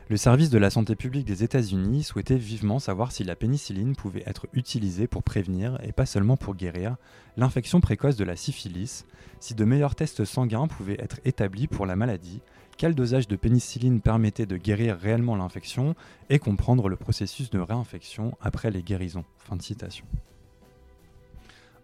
Le 0.10 0.18
service 0.18 0.50
de 0.50 0.58
la 0.58 0.70
santé 0.70 0.98
publique 0.98 1.26
des 1.26 1.46
États-Unis 1.46 2.04
souhaitait 2.04 2.36
vivement 2.36 2.80
savoir 2.80 3.14
si 3.14 3.24
la 3.24 3.38
pénicilline 3.38 3.96
pouvait 3.96 4.24
être 4.26 4.48
utilisée 4.52 5.08
pour 5.08 5.24
prévenir, 5.24 5.80
et 5.82 5.94
pas 5.94 6.06
seulement 6.06 6.36
pour 6.36 6.56
guérir, 6.56 6.98
l'infection 7.38 7.80
précoce 7.80 8.18
de 8.18 8.26
la 8.26 8.36
syphilis, 8.36 9.06
si 9.40 9.56
de 9.56 9.64
meilleurs 9.64 9.96
tests 9.96 10.26
sanguins 10.26 10.68
pouvaient 10.68 11.00
être 11.00 11.22
établis 11.24 11.68
pour 11.68 11.86
la 11.86 11.96
maladie, 11.96 12.42
quel 12.78 12.96
dosage 12.96 13.30
de 13.30 13.38
pénicilline 13.38 14.02
permettait 14.02 14.46
de 14.46 14.58
guérir 14.58 14.98
réellement 14.98 15.38
l'infection, 15.38 15.96
et 16.30 16.38
comprendre 16.38 16.90
le 16.90 16.98
processus 16.98 17.50
de 17.50 17.60
réinfection 17.60 18.38
après 18.42 18.72
les 18.72 18.84
guérisons? 18.84 19.26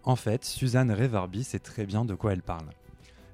En 0.04 0.16
fait, 0.16 0.44
Suzanne 0.44 0.92
Reverby 0.92 1.42
sait 1.42 1.58
très 1.58 1.86
bien 1.86 2.04
de 2.04 2.14
quoi 2.14 2.34
elle 2.34 2.42
parle. 2.42 2.68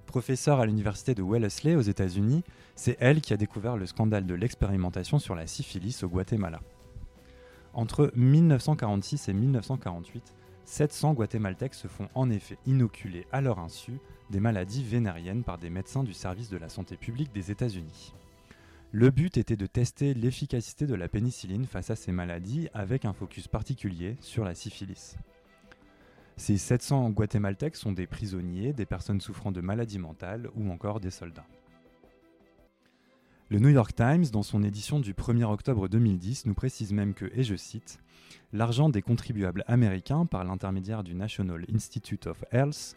Professeure 0.06 0.60
à 0.60 0.66
l'université 0.66 1.14
de 1.14 1.22
Wellesley 1.22 1.75
aux 1.75 1.82
États-Unis, 1.82 2.42
c'est 2.75 2.96
elle 3.00 3.20
qui 3.20 3.32
a 3.32 3.36
découvert 3.36 3.76
le 3.76 3.86
scandale 3.86 4.25
de 4.25 4.34
l'expérimentation 4.34 5.18
sur 5.18 5.34
la 5.34 5.46
syphilis 5.46 6.02
au 6.02 6.08
Guatemala. 6.08 6.60
Entre 7.75 8.10
1946 8.14 9.28
et 9.28 9.32
1948, 9.34 10.34
700 10.64 11.12
Guatémaltèques 11.12 11.75
se 11.75 11.88
font 11.88 12.08
en 12.14 12.30
effet 12.30 12.56
inoculer 12.66 13.26
à 13.32 13.40
leur 13.40 13.58
insu 13.58 13.98
des 14.30 14.40
maladies 14.40 14.82
vénériennes 14.82 15.44
par 15.44 15.58
des 15.58 15.70
médecins 15.70 16.02
du 16.02 16.14
service 16.14 16.50
de 16.50 16.56
la 16.56 16.68
santé 16.68 16.96
publique 16.96 17.32
des 17.32 17.50
États-Unis. 17.50 18.14
Le 18.92 19.10
but 19.10 19.36
était 19.36 19.56
de 19.56 19.66
tester 19.66 20.14
l'efficacité 20.14 20.86
de 20.86 20.94
la 20.94 21.08
pénicilline 21.08 21.66
face 21.66 21.90
à 21.90 21.96
ces 21.96 22.12
maladies 22.12 22.68
avec 22.72 23.04
un 23.04 23.12
focus 23.12 23.48
particulier 23.48 24.16
sur 24.20 24.44
la 24.44 24.54
syphilis. 24.54 25.16
Ces 26.38 26.59
700 26.59 27.11
Guatémaltèques 27.11 27.76
sont 27.76 27.93
des 27.93 28.07
prisonniers, 28.07 28.75
des 28.75 28.85
personnes 28.85 29.23
souffrant 29.23 29.52
de 29.52 29.62
maladies 29.62 29.99
mentales 29.99 30.50
ou 30.55 30.71
encore 30.71 31.00
des 31.00 31.11
soldats. 31.11 31.47
Le 33.49 33.59
New 33.59 33.71
York 33.71 33.95
Times, 33.95 34.26
dans 34.33 34.43
son 34.43 34.62
édition 34.62 35.00
du 35.00 35.14
1er 35.14 35.45
octobre 35.45 35.88
2010, 35.88 36.47
nous 36.47 36.55
précise 36.55 36.93
même 36.93 37.14
que, 37.14 37.31
et 37.33 37.43
je 37.43 37.57
cite, 37.57 38.00
L'argent 38.52 38.88
des 38.88 39.02
contribuables 39.02 39.64
américains, 39.66 40.26
par 40.26 40.45
l'intermédiaire 40.45 41.02
du 41.02 41.14
National 41.14 41.64
Institute 41.75 42.26
of 42.26 42.45
Health, 42.52 42.97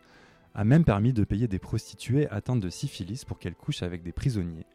a 0.53 0.63
même 0.65 0.83
permis 0.83 1.13
de 1.13 1.23
payer 1.23 1.47
des 1.47 1.59
prostituées 1.59 2.27
atteintes 2.29 2.59
de 2.59 2.69
syphilis 2.69 3.23
pour 3.25 3.39
qu'elles 3.39 3.55
couchent 3.55 3.83
avec 3.83 4.03
des 4.03 4.11
prisonniers, 4.11 4.65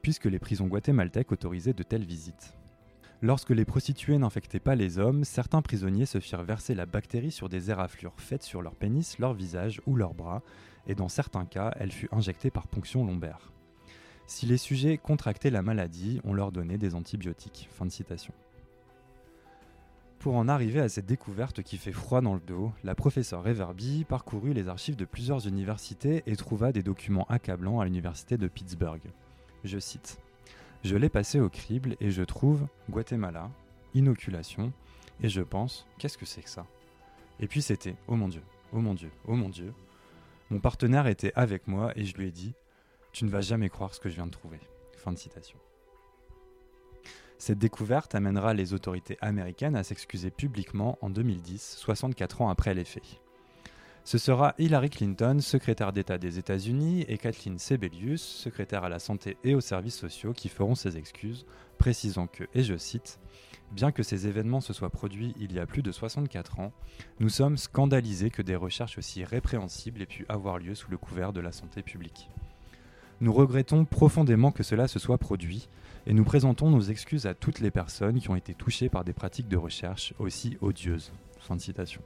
puisque 0.00 0.26
les 0.26 0.38
prisons 0.38 0.68
guatémaltèques 0.68 1.32
autorisaient 1.32 1.72
de 1.72 1.82
telles 1.82 2.04
visites. 2.04 2.54
Lorsque 3.24 3.50
les 3.50 3.64
prostituées 3.64 4.18
n'infectaient 4.18 4.58
pas 4.58 4.74
les 4.74 4.98
hommes, 4.98 5.22
certains 5.22 5.62
prisonniers 5.62 6.06
se 6.06 6.18
firent 6.18 6.42
verser 6.42 6.74
la 6.74 6.86
bactérie 6.86 7.30
sur 7.30 7.48
des 7.48 7.70
éraflures 7.70 8.18
faites 8.18 8.42
sur 8.42 8.62
leur 8.62 8.74
pénis, 8.74 9.20
leur 9.20 9.32
visage 9.32 9.80
ou 9.86 9.94
leurs 9.94 10.12
bras, 10.12 10.42
et 10.88 10.96
dans 10.96 11.08
certains 11.08 11.44
cas, 11.44 11.72
elle 11.78 11.92
fut 11.92 12.08
injectée 12.10 12.50
par 12.50 12.66
ponction 12.66 13.06
lombaire. 13.06 13.52
Si 14.26 14.44
les 14.46 14.56
sujets 14.56 14.98
contractaient 14.98 15.50
la 15.50 15.62
maladie, 15.62 16.20
on 16.24 16.34
leur 16.34 16.50
donnait 16.50 16.78
des 16.78 16.96
antibiotiques. 16.96 17.68
Pour 20.18 20.34
en 20.34 20.48
arriver 20.48 20.80
à 20.80 20.88
cette 20.88 21.06
découverte 21.06 21.62
qui 21.62 21.76
fait 21.76 21.92
froid 21.92 22.22
dans 22.22 22.34
le 22.34 22.40
dos, 22.40 22.72
la 22.82 22.96
professeure 22.96 23.44
Reverby 23.44 24.04
parcourut 24.04 24.52
les 24.52 24.66
archives 24.66 24.96
de 24.96 25.04
plusieurs 25.04 25.46
universités 25.46 26.24
et 26.26 26.34
trouva 26.34 26.72
des 26.72 26.82
documents 26.82 27.26
accablants 27.28 27.78
à 27.78 27.84
l'université 27.84 28.36
de 28.36 28.48
Pittsburgh. 28.48 29.02
Je 29.62 29.78
cite 29.78 30.21
je 30.84 30.96
l'ai 30.96 31.08
passé 31.08 31.38
au 31.40 31.48
crible 31.48 31.96
et 32.00 32.10
je 32.10 32.22
trouve 32.22 32.66
Guatemala, 32.90 33.50
inoculation, 33.94 34.72
et 35.22 35.28
je 35.28 35.40
pense, 35.40 35.86
qu'est-ce 35.98 36.18
que 36.18 36.26
c'est 36.26 36.42
que 36.42 36.50
ça? 36.50 36.66
Et 37.38 37.46
puis 37.46 37.62
c'était, 37.62 37.94
oh 38.08 38.16
mon 38.16 38.28
Dieu, 38.28 38.42
oh 38.72 38.80
mon 38.80 38.94
Dieu, 38.94 39.10
oh 39.26 39.34
mon 39.34 39.48
Dieu. 39.48 39.72
Mon 40.50 40.58
partenaire 40.58 41.06
était 41.06 41.32
avec 41.34 41.68
moi 41.68 41.92
et 41.96 42.04
je 42.04 42.16
lui 42.16 42.28
ai 42.28 42.32
dit, 42.32 42.54
tu 43.12 43.24
ne 43.24 43.30
vas 43.30 43.40
jamais 43.40 43.68
croire 43.68 43.94
ce 43.94 44.00
que 44.00 44.08
je 44.08 44.16
viens 44.16 44.26
de 44.26 44.32
trouver. 44.32 44.58
Fin 44.96 45.12
de 45.12 45.18
citation. 45.18 45.58
Cette 47.38 47.58
découverte 47.58 48.14
amènera 48.14 48.54
les 48.54 48.72
autorités 48.72 49.18
américaines 49.20 49.76
à 49.76 49.82
s'excuser 49.82 50.30
publiquement 50.30 50.98
en 51.00 51.10
2010, 51.10 51.76
64 51.78 52.42
ans 52.42 52.48
après 52.50 52.74
les 52.74 52.84
faits. 52.84 53.20
Ce 54.04 54.18
sera 54.18 54.54
Hillary 54.58 54.90
Clinton, 54.90 55.38
secrétaire 55.40 55.92
d'État 55.92 56.18
des 56.18 56.38
États-Unis, 56.38 57.04
et 57.08 57.18
Kathleen 57.18 57.58
Sebelius, 57.58 58.20
secrétaire 58.20 58.82
à 58.82 58.88
la 58.88 58.98
santé 58.98 59.36
et 59.44 59.54
aux 59.54 59.60
services 59.60 59.96
sociaux, 59.96 60.32
qui 60.32 60.48
feront 60.48 60.74
ces 60.74 60.96
excuses, 60.96 61.46
précisant 61.78 62.26
que, 62.26 62.44
et 62.54 62.64
je 62.64 62.76
cite, 62.76 63.20
Bien 63.72 63.90
que 63.90 64.02
ces 64.02 64.26
événements 64.26 64.60
se 64.60 64.74
soient 64.74 64.90
produits 64.90 65.34
il 65.40 65.52
y 65.52 65.58
a 65.58 65.64
plus 65.64 65.82
de 65.82 65.92
64 65.92 66.60
ans, 66.60 66.72
nous 67.20 67.30
sommes 67.30 67.56
scandalisés 67.56 68.28
que 68.28 68.42
des 68.42 68.54
recherches 68.54 68.98
aussi 68.98 69.24
répréhensibles 69.24 70.02
aient 70.02 70.06
pu 70.06 70.26
avoir 70.28 70.58
lieu 70.58 70.74
sous 70.74 70.90
le 70.90 70.98
couvert 70.98 71.32
de 71.32 71.40
la 71.40 71.52
santé 71.52 71.80
publique. 71.82 72.28
Nous 73.22 73.32
regrettons 73.32 73.86
profondément 73.86 74.52
que 74.52 74.62
cela 74.62 74.88
se 74.88 74.98
soit 74.98 75.16
produit 75.16 75.68
et 76.06 76.12
nous 76.12 76.24
présentons 76.24 76.68
nos 76.68 76.82
excuses 76.82 77.24
à 77.24 77.32
toutes 77.32 77.60
les 77.60 77.70
personnes 77.70 78.20
qui 78.20 78.28
ont 78.28 78.36
été 78.36 78.52
touchées 78.52 78.90
par 78.90 79.04
des 79.04 79.14
pratiques 79.14 79.48
de 79.48 79.56
recherche 79.56 80.12
aussi 80.18 80.58
odieuses. 80.60 81.12
Fin 81.38 81.56
de 81.56 81.60
citation. 81.60 82.02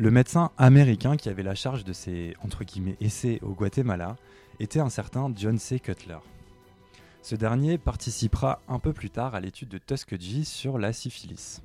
Le 0.00 0.12
médecin 0.12 0.52
américain 0.58 1.16
qui 1.16 1.28
avait 1.28 1.42
la 1.42 1.56
charge 1.56 1.82
de 1.82 1.92
ces 1.92 2.36
entre 2.44 2.62
essais 3.00 3.40
au 3.42 3.48
Guatemala 3.48 4.16
était 4.60 4.78
un 4.78 4.90
certain 4.90 5.32
John 5.34 5.58
C. 5.58 5.80
Cutler. 5.80 6.18
Ce 7.20 7.34
dernier 7.34 7.78
participera 7.78 8.60
un 8.68 8.78
peu 8.78 8.92
plus 8.92 9.10
tard 9.10 9.34
à 9.34 9.40
l'étude 9.40 9.70
de 9.70 9.78
Tuskegee 9.78 10.44
sur 10.44 10.78
la 10.78 10.92
syphilis. 10.92 11.62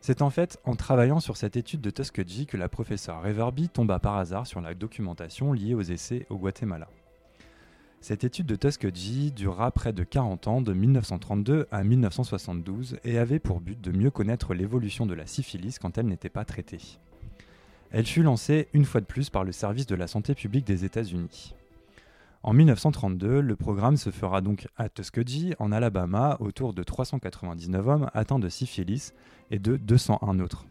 C'est 0.00 0.22
en 0.22 0.30
fait 0.30 0.58
en 0.64 0.74
travaillant 0.74 1.20
sur 1.20 1.36
cette 1.36 1.58
étude 1.58 1.82
de 1.82 1.90
Tuskegee 1.90 2.46
que 2.46 2.56
la 2.56 2.70
professeure 2.70 3.22
Reverby 3.22 3.68
tomba 3.68 3.98
par 3.98 4.16
hasard 4.16 4.46
sur 4.46 4.62
la 4.62 4.72
documentation 4.72 5.52
liée 5.52 5.74
aux 5.74 5.82
essais 5.82 6.26
au 6.30 6.38
Guatemala. 6.38 6.88
Cette 8.00 8.24
étude 8.24 8.46
de 8.46 8.56
Tuskegee 8.56 9.32
dura 9.32 9.70
près 9.70 9.92
de 9.92 10.02
40 10.02 10.48
ans, 10.48 10.60
de 10.62 10.72
1932 10.72 11.66
à 11.70 11.84
1972, 11.84 12.96
et 13.04 13.18
avait 13.18 13.38
pour 13.38 13.60
but 13.60 13.78
de 13.78 13.92
mieux 13.92 14.10
connaître 14.10 14.54
l'évolution 14.54 15.04
de 15.04 15.12
la 15.12 15.26
syphilis 15.26 15.78
quand 15.78 15.98
elle 15.98 16.06
n'était 16.06 16.30
pas 16.30 16.46
traitée. 16.46 16.98
Elle 17.96 18.06
fut 18.06 18.24
lancée 18.24 18.66
une 18.72 18.84
fois 18.84 19.00
de 19.00 19.06
plus 19.06 19.30
par 19.30 19.44
le 19.44 19.52
service 19.52 19.86
de 19.86 19.94
la 19.94 20.08
santé 20.08 20.34
publique 20.34 20.66
des 20.66 20.84
États-Unis. 20.84 21.54
En 22.42 22.52
1932, 22.52 23.40
le 23.40 23.54
programme 23.54 23.96
se 23.96 24.10
fera 24.10 24.40
donc 24.40 24.66
à 24.76 24.88
Tuskegee, 24.88 25.54
en 25.60 25.70
Alabama, 25.70 26.36
autour 26.40 26.74
de 26.74 26.82
399 26.82 27.86
hommes 27.86 28.10
atteints 28.12 28.40
de 28.40 28.48
syphilis 28.48 29.12
et 29.52 29.60
de 29.60 29.76
201 29.76 30.40
autres. 30.40 30.66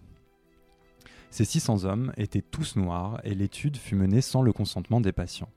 Ces 1.30 1.46
600 1.46 1.86
hommes 1.86 2.12
étaient 2.18 2.42
tous 2.42 2.76
noirs 2.76 3.22
et 3.24 3.34
l'étude 3.34 3.78
fut 3.78 3.96
menée 3.96 4.20
sans 4.20 4.42
le 4.42 4.52
consentement 4.52 5.00
des 5.00 5.14
patients. 5.14 5.50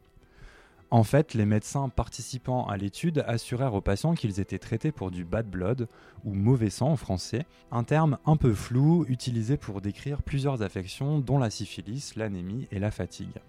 En 0.91 1.03
fait, 1.03 1.35
les 1.35 1.47
médecins 1.47 1.89
participant 1.89 2.67
à 2.67 2.77
l'étude 2.77 3.25
assurèrent 3.27 3.75
aux 3.75 3.81
patients 3.81 4.15
qu'ils 4.15 4.39
étaient 4.39 4.59
traités 4.59 4.93
pour 4.93 5.11
du 5.11 5.25
bad 5.25 5.51
blood, 5.51 5.89
ou 6.25 6.33
mauvais 6.33 6.71
sang 6.71 6.91
en 6.91 6.97
français, 6.97 7.45
un 7.73 7.83
terme 7.83 8.19
un 8.25 8.37
peu 8.37 8.55
flou 8.55 9.05
utilisé 9.09 9.57
pour 9.57 9.81
décrire 9.81 10.23
plusieurs 10.23 10.63
affections 10.63 11.19
dont 11.19 11.39
la 11.39 11.51
syphilis, 11.51 12.15
l'anémie 12.15 12.69
et 12.71 12.79
la 12.79 12.93
fatigue. 12.93 13.41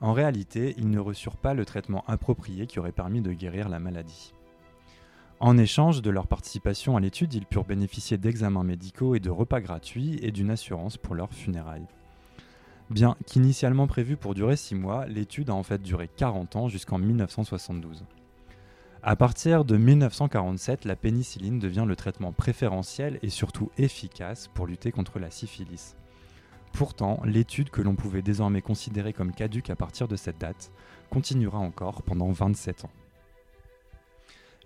En 0.00 0.12
réalité, 0.12 0.74
ils 0.78 0.90
ne 0.90 0.98
reçurent 0.98 1.36
pas 1.36 1.54
le 1.54 1.64
traitement 1.64 2.02
approprié 2.08 2.66
qui 2.66 2.80
aurait 2.80 2.90
permis 2.90 3.20
de 3.20 3.32
guérir 3.32 3.68
la 3.68 3.78
maladie. 3.78 4.34
En 5.38 5.56
échange 5.56 6.02
de 6.02 6.10
leur 6.10 6.26
participation 6.26 6.96
à 6.96 7.00
l'étude, 7.00 7.34
ils 7.34 7.46
purent 7.46 7.64
bénéficier 7.64 8.16
d'examens 8.16 8.64
médicaux 8.64 9.14
et 9.14 9.20
de 9.20 9.30
repas 9.30 9.60
gratuits 9.60 10.18
et 10.22 10.32
d'une 10.32 10.50
assurance 10.50 10.96
pour 10.96 11.14
leurs 11.14 11.32
funérailles. 11.32 11.86
Bien 12.92 13.16
qu'initialement 13.24 13.86
prévue 13.86 14.18
pour 14.18 14.34
durer 14.34 14.54
6 14.54 14.74
mois, 14.74 15.06
l'étude 15.06 15.48
a 15.48 15.54
en 15.54 15.62
fait 15.62 15.80
duré 15.80 16.10
40 16.14 16.56
ans 16.56 16.68
jusqu'en 16.68 16.98
1972. 16.98 18.04
À 19.02 19.16
partir 19.16 19.64
de 19.64 19.78
1947, 19.78 20.84
la 20.84 20.94
pénicilline 20.94 21.58
devient 21.58 21.86
le 21.88 21.96
traitement 21.96 22.32
préférentiel 22.32 23.18
et 23.22 23.30
surtout 23.30 23.70
efficace 23.78 24.50
pour 24.52 24.66
lutter 24.66 24.92
contre 24.92 25.18
la 25.18 25.30
syphilis. 25.30 25.96
Pourtant, 26.74 27.22
l'étude 27.24 27.70
que 27.70 27.80
l'on 27.80 27.94
pouvait 27.94 28.20
désormais 28.20 28.60
considérer 28.60 29.14
comme 29.14 29.32
caduque 29.32 29.70
à 29.70 29.76
partir 29.76 30.06
de 30.06 30.16
cette 30.16 30.38
date 30.38 30.70
continuera 31.08 31.60
encore 31.60 32.02
pendant 32.02 32.30
27 32.30 32.84
ans. 32.84 32.90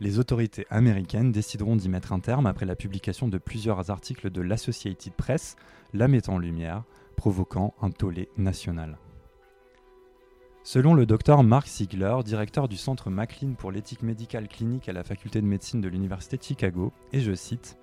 Les 0.00 0.18
autorités 0.18 0.66
américaines 0.68 1.30
décideront 1.30 1.76
d'y 1.76 1.88
mettre 1.88 2.12
un 2.12 2.20
terme 2.20 2.46
après 2.46 2.66
la 2.66 2.74
publication 2.74 3.28
de 3.28 3.38
plusieurs 3.38 3.88
articles 3.90 4.30
de 4.30 4.40
l'Associated 4.40 5.12
Press 5.12 5.54
la 5.94 6.08
mettant 6.08 6.34
en 6.34 6.38
lumière, 6.38 6.82
provoquant 7.16 7.74
un 7.80 7.90
tollé 7.90 8.28
national. 8.36 8.98
Selon 10.62 10.94
le 10.94 11.06
docteur 11.06 11.44
Mark 11.44 11.68
Siegler, 11.68 12.16
directeur 12.24 12.68
du 12.68 12.76
centre 12.76 13.08
McLean 13.08 13.54
pour 13.54 13.70
l'éthique 13.70 14.02
médicale 14.02 14.48
clinique 14.48 14.88
à 14.88 14.92
la 14.92 15.04
faculté 15.04 15.40
de 15.40 15.46
médecine 15.46 15.80
de 15.80 15.88
l'Université 15.88 16.36
de 16.36 16.42
Chicago, 16.42 16.92
et 17.12 17.20
je 17.20 17.34
cite, 17.34 17.78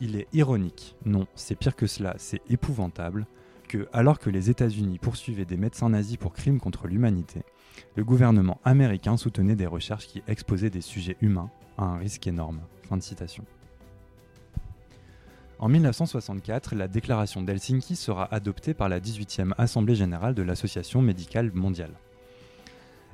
Il 0.00 0.16
est 0.16 0.28
ironique, 0.34 0.96
non, 1.06 1.26
c'est 1.34 1.54
pire 1.54 1.74
que 1.74 1.86
cela, 1.86 2.14
c'est 2.18 2.42
épouvantable, 2.50 3.26
que, 3.68 3.88
alors 3.92 4.18
que 4.18 4.30
les 4.30 4.50
États-Unis 4.50 4.98
poursuivaient 4.98 5.46
des 5.46 5.56
médecins 5.56 5.88
nazis 5.88 6.18
pour 6.18 6.34
crimes 6.34 6.60
contre 6.60 6.88
l'humanité, 6.88 7.40
le 7.94 8.04
gouvernement 8.04 8.60
américain 8.64 9.16
soutenait 9.16 9.56
des 9.56 9.66
recherches 9.66 10.06
qui 10.06 10.22
exposaient 10.28 10.70
des 10.70 10.82
sujets 10.82 11.16
humains 11.22 11.50
à 11.78 11.84
un 11.84 11.96
risque 11.96 12.26
énorme. 12.26 12.60
Fin 12.82 12.98
de 12.98 13.02
citation. 13.02 13.44
En 15.58 15.68
1964, 15.68 16.74
la 16.74 16.86
déclaration 16.86 17.42
d'Helsinki 17.42 17.96
sera 17.96 18.32
adoptée 18.32 18.74
par 18.74 18.90
la 18.90 19.00
18e 19.00 19.54
Assemblée 19.56 19.94
générale 19.94 20.34
de 20.34 20.42
l'Association 20.42 21.00
médicale 21.00 21.50
mondiale. 21.54 21.94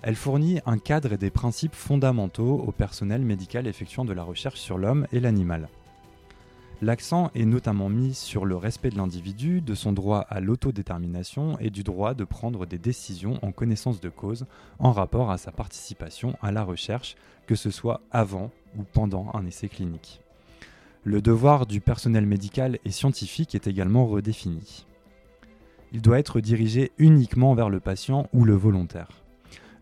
Elle 0.02 0.16
fournit 0.16 0.58
un 0.66 0.78
cadre 0.78 1.12
et 1.12 1.18
des 1.18 1.30
principes 1.30 1.76
fondamentaux 1.76 2.64
au 2.66 2.72
personnel 2.72 3.22
médical 3.22 3.68
effectuant 3.68 4.04
de 4.04 4.12
la 4.12 4.24
recherche 4.24 4.58
sur 4.58 4.76
l'homme 4.76 5.06
et 5.12 5.20
l'animal. 5.20 5.68
L'accent 6.80 7.30
est 7.36 7.44
notamment 7.44 7.88
mis 7.88 8.12
sur 8.12 8.44
le 8.44 8.56
respect 8.56 8.90
de 8.90 8.96
l'individu, 8.96 9.60
de 9.60 9.76
son 9.76 9.92
droit 9.92 10.26
à 10.28 10.40
l'autodétermination 10.40 11.56
et 11.60 11.70
du 11.70 11.84
droit 11.84 12.14
de 12.14 12.24
prendre 12.24 12.66
des 12.66 12.78
décisions 12.78 13.38
en 13.42 13.52
connaissance 13.52 14.00
de 14.00 14.08
cause 14.08 14.46
en 14.80 14.90
rapport 14.90 15.30
à 15.30 15.38
sa 15.38 15.52
participation 15.52 16.36
à 16.42 16.50
la 16.50 16.64
recherche, 16.64 17.14
que 17.46 17.54
ce 17.54 17.70
soit 17.70 18.00
avant 18.10 18.50
ou 18.76 18.82
pendant 18.82 19.30
un 19.34 19.46
essai 19.46 19.68
clinique. 19.68 20.21
Le 21.04 21.20
devoir 21.20 21.66
du 21.66 21.80
personnel 21.80 22.26
médical 22.26 22.78
et 22.84 22.92
scientifique 22.92 23.56
est 23.56 23.66
également 23.66 24.06
redéfini. 24.06 24.86
Il 25.92 26.00
doit 26.00 26.20
être 26.20 26.40
dirigé 26.40 26.92
uniquement 26.96 27.54
vers 27.54 27.70
le 27.70 27.80
patient 27.80 28.28
ou 28.32 28.44
le 28.44 28.54
volontaire. 28.54 29.08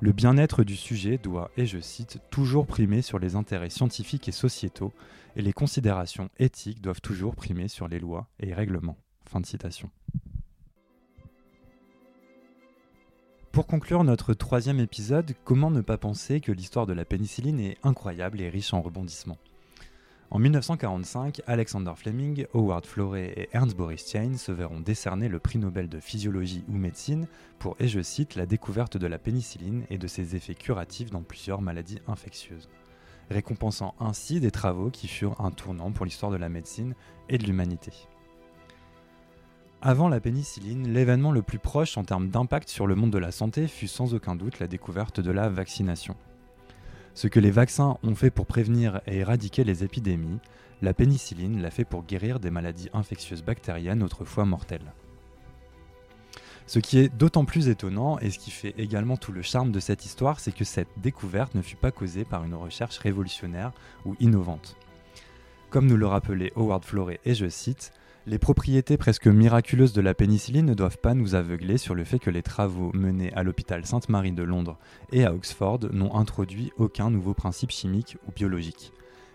Le 0.00 0.12
bien-être 0.12 0.64
du 0.64 0.76
sujet 0.76 1.18
doit, 1.18 1.50
et 1.58 1.66
je 1.66 1.78
cite, 1.78 2.20
toujours 2.30 2.66
primer 2.66 3.02
sur 3.02 3.18
les 3.18 3.36
intérêts 3.36 3.68
scientifiques 3.68 4.30
et 4.30 4.32
sociétaux, 4.32 4.94
et 5.36 5.42
les 5.42 5.52
considérations 5.52 6.30
éthiques 6.38 6.80
doivent 6.80 7.02
toujours 7.02 7.36
primer 7.36 7.68
sur 7.68 7.86
les 7.86 7.98
lois 7.98 8.26
et 8.40 8.54
règlements. 8.54 8.96
Fin 9.26 9.40
de 9.40 9.46
citation. 9.46 9.90
Pour 13.52 13.66
conclure 13.66 14.04
notre 14.04 14.32
troisième 14.32 14.80
épisode, 14.80 15.34
comment 15.44 15.70
ne 15.70 15.82
pas 15.82 15.98
penser 15.98 16.40
que 16.40 16.50
l'histoire 16.50 16.86
de 16.86 16.94
la 16.94 17.04
pénicilline 17.04 17.60
est 17.60 17.76
incroyable 17.82 18.40
et 18.40 18.48
riche 18.48 18.72
en 18.72 18.80
rebondissements? 18.80 19.38
En 20.32 20.38
1945, 20.38 21.42
Alexander 21.48 21.92
Fleming, 21.96 22.46
Howard 22.54 22.86
Florey 22.86 23.32
et 23.36 23.48
Ernst 23.52 23.76
Boris 23.76 24.08
Chain 24.08 24.36
se 24.36 24.52
verront 24.52 24.78
décerner 24.78 25.28
le 25.28 25.40
prix 25.40 25.58
Nobel 25.58 25.88
de 25.88 25.98
physiologie 25.98 26.62
ou 26.68 26.76
médecine 26.76 27.26
pour, 27.58 27.74
et 27.80 27.88
je 27.88 28.00
cite, 28.00 28.36
la 28.36 28.46
découverte 28.46 28.96
de 28.96 29.08
la 29.08 29.18
pénicilline 29.18 29.82
et 29.90 29.98
de 29.98 30.06
ses 30.06 30.36
effets 30.36 30.54
curatifs 30.54 31.10
dans 31.10 31.22
plusieurs 31.22 31.62
maladies 31.62 31.98
infectieuses, 32.06 32.68
récompensant 33.28 33.96
ainsi 33.98 34.38
des 34.38 34.52
travaux 34.52 34.90
qui 34.90 35.08
furent 35.08 35.40
un 35.40 35.50
tournant 35.50 35.90
pour 35.90 36.04
l'histoire 36.04 36.30
de 36.30 36.36
la 36.36 36.48
médecine 36.48 36.94
et 37.28 37.36
de 37.36 37.44
l'humanité. 37.44 37.90
Avant 39.82 40.08
la 40.08 40.20
pénicilline, 40.20 40.92
l'événement 40.92 41.32
le 41.32 41.42
plus 41.42 41.58
proche 41.58 41.98
en 41.98 42.04
termes 42.04 42.28
d'impact 42.28 42.68
sur 42.68 42.86
le 42.86 42.94
monde 42.94 43.10
de 43.10 43.18
la 43.18 43.32
santé 43.32 43.66
fut 43.66 43.88
sans 43.88 44.14
aucun 44.14 44.36
doute 44.36 44.60
la 44.60 44.68
découverte 44.68 45.18
de 45.18 45.32
la 45.32 45.48
vaccination. 45.48 46.14
Ce 47.14 47.28
que 47.28 47.40
les 47.40 47.50
vaccins 47.50 47.98
ont 48.02 48.14
fait 48.14 48.30
pour 48.30 48.46
prévenir 48.46 49.00
et 49.06 49.18
éradiquer 49.18 49.64
les 49.64 49.84
épidémies, 49.84 50.38
la 50.82 50.94
pénicilline 50.94 51.60
l'a 51.60 51.70
fait 51.70 51.84
pour 51.84 52.04
guérir 52.04 52.40
des 52.40 52.50
maladies 52.50 52.88
infectieuses 52.92 53.42
bactériennes 53.42 54.02
autrefois 54.02 54.44
mortelles. 54.44 54.92
Ce 56.66 56.78
qui 56.78 56.98
est 56.98 57.08
d'autant 57.08 57.44
plus 57.44 57.68
étonnant 57.68 58.18
et 58.20 58.30
ce 58.30 58.38
qui 58.38 58.52
fait 58.52 58.74
également 58.78 59.16
tout 59.16 59.32
le 59.32 59.42
charme 59.42 59.72
de 59.72 59.80
cette 59.80 60.06
histoire, 60.06 60.38
c'est 60.38 60.54
que 60.54 60.64
cette 60.64 60.88
découverte 60.98 61.54
ne 61.56 61.62
fut 61.62 61.76
pas 61.76 61.90
causée 61.90 62.24
par 62.24 62.44
une 62.44 62.54
recherche 62.54 62.98
révolutionnaire 62.98 63.72
ou 64.04 64.14
innovante. 64.20 64.76
Comme 65.68 65.86
nous 65.86 65.96
le 65.96 66.06
rappelait 66.06 66.52
Howard 66.54 66.84
Florey, 66.84 67.18
et 67.24 67.34
je 67.34 67.48
cite, 67.48 67.92
les 68.26 68.38
propriétés 68.38 68.98
presque 68.98 69.26
miraculeuses 69.26 69.94
de 69.94 70.02
la 70.02 70.12
pénicilline 70.12 70.66
ne 70.66 70.74
doivent 70.74 70.98
pas 70.98 71.14
nous 71.14 71.34
aveugler 71.34 71.78
sur 71.78 71.94
le 71.94 72.04
fait 72.04 72.18
que 72.18 72.30
les 72.30 72.42
travaux 72.42 72.92
menés 72.92 73.32
à 73.32 73.42
l'hôpital 73.42 73.86
Sainte-Marie 73.86 74.32
de 74.32 74.42
Londres 74.42 74.78
et 75.10 75.24
à 75.24 75.32
Oxford 75.32 75.80
n'ont 75.92 76.14
introduit 76.14 76.70
aucun 76.76 77.10
nouveau 77.10 77.32
principe 77.32 77.70
chimique 77.70 78.18
ou 78.28 78.32
biologique. 78.32 78.92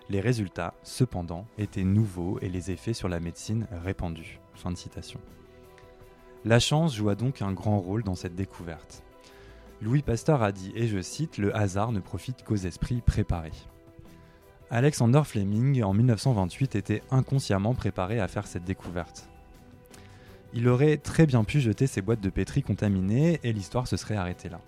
Les 0.10 0.22
résultats, 0.22 0.76
cependant, 0.84 1.48
étaient 1.58 1.84
nouveaux 1.84 2.38
et 2.42 2.50
les 2.50 2.70
effets 2.70 2.94
sur 2.94 3.10
la 3.10 3.20
médecine 3.20 3.68
répandus. 3.84 4.40
La 6.46 6.60
chance 6.60 6.96
joua 6.96 7.16
donc 7.16 7.42
un 7.42 7.54
grand 7.54 7.80
rôle 7.80 8.04
dans 8.04 8.14
cette 8.14 8.36
découverte. 8.36 9.04
Louis 9.82 10.04
Pasteur 10.04 10.44
a 10.44 10.52
dit, 10.52 10.72
et 10.76 10.88
je 10.88 11.02
cite, 11.02 11.40
Le 11.40 11.56
hasard 11.56 11.92
ne 11.92 12.00
profite 12.00 12.44
qu'aux 12.44 12.56
esprits 12.56 13.02
préparés. 13.02 13.52
Alexander 14.72 15.22
Fleming, 15.24 15.84
en 15.84 15.94
1928, 15.94 16.76
était 16.76 17.04
inconsciemment 17.12 17.76
préparé 17.76 18.20
à 18.20 18.28
faire 18.28 18.48
cette 18.48 18.64
découverte. 18.64 19.30
Il 20.54 20.68
aurait 20.68 20.98
très 20.98 21.26
bien 21.26 21.44
pu 21.44 21.60
jeter 21.60 21.86
ses 21.86 22.02
boîtes 22.02 22.22
de 22.22 22.30
pétri 22.30 22.64
contaminées 22.64 23.40
et 23.44 23.54
l'histoire 23.54 23.88
se 23.88 23.98
serait 23.98 24.16
arrêtée 24.16 24.50
là. 24.50 24.62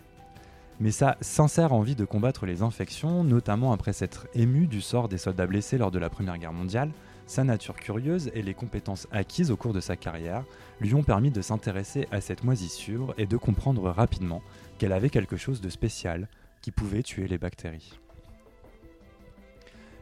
Mais 0.80 0.92
sa 0.92 1.18
sincère 1.22 1.74
envie 1.74 1.96
de 1.96 2.06
combattre 2.06 2.46
les 2.46 2.62
infections, 2.62 3.24
notamment 3.24 3.72
après 3.72 3.94
s'être 3.94 4.28
ému 4.36 4.68
du 4.68 4.82
sort 4.82 5.10
des 5.10 5.18
soldats 5.18 5.48
blessés 5.48 5.80
lors 5.80 5.90
de 5.90 5.98
la 5.98 6.12
Première 6.12 6.38
Guerre 6.38 6.54
mondiale, 6.54 6.92
sa 7.26 7.44
nature 7.44 7.76
curieuse 7.76 8.30
et 8.36 8.44
les 8.44 8.54
compétences 8.54 9.08
acquises 9.12 9.50
au 9.50 9.58
cours 9.58 9.74
de 9.74 9.80
sa 9.80 9.96
carrière 9.96 10.46
lui 10.80 10.94
ont 10.94 11.04
permis 11.04 11.32
de 11.32 11.42
s'intéresser 11.42 12.08
à 12.12 12.22
cette 12.22 12.44
moisissure 12.44 13.16
et 13.18 13.26
de 13.26 13.36
comprendre 13.36 13.90
rapidement 13.90 14.44
qu'elle 14.78 14.94
avait 14.94 15.10
quelque 15.10 15.38
chose 15.38 15.60
de 15.60 15.70
spécial 15.70 16.28
qui 16.62 16.72
pouvait 16.72 17.04
tuer 17.04 17.28
les 17.28 17.40
bactéries. 17.40 18.00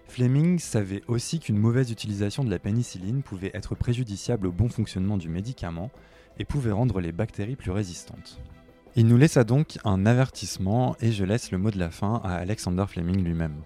Fleming 0.07 0.59
savait 0.59 1.01
aussi 1.07 1.39
qu'une 1.39 1.57
mauvaise 1.57 1.91
utilisation 1.91 2.43
de 2.43 2.49
la 2.49 2.59
pénicilline 2.59 3.21
pouvait 3.21 3.51
être 3.53 3.75
préjudiciable 3.75 4.47
au 4.47 4.51
bon 4.51 4.69
fonctionnement 4.69 5.17
du 5.17 5.29
médicament 5.29 5.91
et 6.39 6.45
pouvait 6.45 6.71
rendre 6.71 7.01
les 7.01 7.11
bactéries 7.11 7.55
plus 7.55 7.71
résistantes. 7.71 8.39
Il 8.95 9.07
nous 9.07 9.17
laissa 9.17 9.43
donc 9.43 9.77
un 9.83 10.05
avertissement 10.05 10.95
et 11.01 11.11
je 11.11 11.25
laisse 11.25 11.51
le 11.51 11.57
mot 11.57 11.69
de 11.69 11.79
la 11.79 11.89
fin 11.89 12.21
à 12.23 12.35
Alexander 12.35 12.85
Fleming 12.87 13.23
lui-même. 13.23 13.61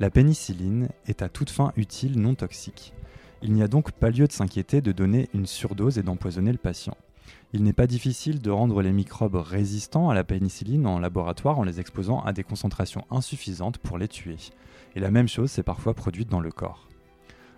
La 0.00 0.08
pénicilline 0.08 0.88
est 1.06 1.20
à 1.20 1.28
toute 1.28 1.50
fin 1.50 1.72
utile 1.76 2.18
non 2.18 2.34
toxique. 2.34 2.94
Il 3.42 3.52
n'y 3.52 3.62
a 3.62 3.68
donc 3.68 3.92
pas 3.92 4.08
lieu 4.08 4.26
de 4.26 4.32
s'inquiéter 4.32 4.80
de 4.80 4.92
donner 4.92 5.28
une 5.34 5.46
surdose 5.46 5.98
et 5.98 6.02
d'empoisonner 6.02 6.52
le 6.52 6.58
patient. 6.58 6.96
Il 7.52 7.64
n'est 7.64 7.74
pas 7.74 7.86
difficile 7.86 8.40
de 8.40 8.50
rendre 8.50 8.80
les 8.80 8.92
microbes 8.92 9.34
résistants 9.34 10.08
à 10.08 10.14
la 10.14 10.24
pénicilline 10.24 10.86
en 10.86 10.98
laboratoire 10.98 11.58
en 11.58 11.64
les 11.64 11.80
exposant 11.80 12.20
à 12.22 12.32
des 12.32 12.44
concentrations 12.44 13.04
insuffisantes 13.10 13.76
pour 13.76 13.98
les 13.98 14.08
tuer 14.08 14.36
et 14.94 15.00
la 15.00 15.10
même 15.10 15.28
chose 15.28 15.50
s'est 15.50 15.62
parfois 15.62 15.94
produite 15.94 16.28
dans 16.28 16.40
le 16.40 16.50
corps. 16.50 16.88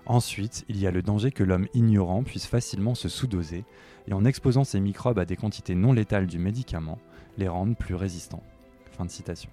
Ensuite, 0.06 0.64
il 0.68 0.78
y 0.78 0.86
a 0.86 0.90
le 0.90 1.02
danger 1.02 1.30
que 1.30 1.44
l'homme 1.44 1.66
ignorant 1.72 2.22
puisse 2.22 2.46
facilement 2.46 2.94
se 2.94 3.08
sous-doser 3.08 3.64
et 4.06 4.12
en 4.12 4.24
exposant 4.24 4.64
ces 4.64 4.80
microbes 4.80 5.18
à 5.18 5.24
des 5.24 5.36
quantités 5.36 5.74
non 5.74 5.92
létales 5.92 6.26
du 6.26 6.38
médicament, 6.38 6.98
les 7.38 7.48
rendre 7.48 7.74
plus 7.74 7.94
résistants. 7.94 8.42
Fin 8.96 9.06
de 9.06 9.10
citation. 9.10 9.50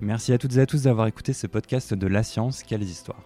Merci 0.00 0.32
à 0.32 0.38
toutes 0.38 0.56
et 0.56 0.60
à 0.60 0.66
tous 0.66 0.82
d'avoir 0.82 1.06
écouté 1.06 1.32
ce 1.32 1.46
podcast 1.46 1.94
de 1.94 2.06
La 2.06 2.22
Science, 2.22 2.62
quelles 2.62 2.82
histoires. 2.82 3.22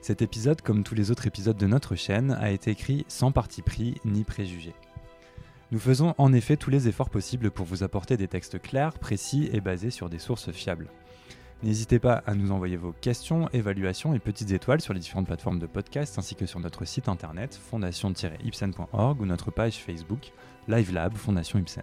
Cet 0.00 0.22
épisode, 0.22 0.62
comme 0.62 0.82
tous 0.82 0.94
les 0.94 1.10
autres 1.10 1.26
épisodes 1.26 1.56
de 1.56 1.66
notre 1.66 1.94
chaîne, 1.94 2.32
a 2.32 2.50
été 2.50 2.70
écrit 2.70 3.04
sans 3.08 3.30
parti 3.30 3.62
pris 3.62 4.00
ni 4.04 4.24
préjugé. 4.24 4.74
Nous 5.70 5.78
faisons 5.78 6.14
en 6.16 6.32
effet 6.32 6.56
tous 6.56 6.70
les 6.70 6.88
efforts 6.88 7.10
possibles 7.10 7.50
pour 7.50 7.66
vous 7.66 7.82
apporter 7.82 8.16
des 8.16 8.28
textes 8.28 8.58
clairs, 8.58 8.98
précis 8.98 9.50
et 9.52 9.60
basés 9.60 9.90
sur 9.90 10.08
des 10.08 10.18
sources 10.18 10.50
fiables. 10.50 10.90
N'hésitez 11.62 11.98
pas 11.98 12.22
à 12.26 12.34
nous 12.34 12.52
envoyer 12.52 12.76
vos 12.76 12.92
questions, 12.92 13.48
évaluations 13.52 14.14
et 14.14 14.20
petites 14.20 14.52
étoiles 14.52 14.80
sur 14.80 14.94
les 14.94 15.00
différentes 15.00 15.26
plateformes 15.26 15.58
de 15.58 15.66
podcast 15.66 16.16
ainsi 16.16 16.36
que 16.36 16.46
sur 16.46 16.60
notre 16.60 16.84
site 16.84 17.08
internet 17.08 17.58
fondation-ipsen.org 17.70 19.20
ou 19.20 19.26
notre 19.26 19.50
page 19.50 19.78
Facebook 19.78 20.32
LiveLab 20.68 21.16
Fondation 21.16 21.58
Ipsen. 21.58 21.82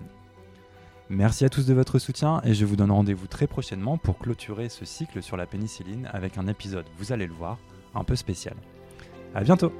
Merci 1.09 1.43
à 1.43 1.49
tous 1.49 1.65
de 1.65 1.73
votre 1.73 1.99
soutien 1.99 2.41
et 2.45 2.53
je 2.53 2.65
vous 2.65 2.77
donne 2.77 2.91
rendez-vous 2.91 3.27
très 3.27 3.47
prochainement 3.47 3.97
pour 3.97 4.17
clôturer 4.17 4.69
ce 4.69 4.85
cycle 4.85 5.21
sur 5.21 5.35
la 5.35 5.45
pénicilline 5.45 6.09
avec 6.13 6.37
un 6.37 6.47
épisode, 6.47 6.85
vous 6.97 7.11
allez 7.11 7.27
le 7.27 7.33
voir, 7.33 7.57
un 7.93 8.03
peu 8.03 8.15
spécial. 8.15 8.55
A 9.35 9.43
bientôt 9.43 9.73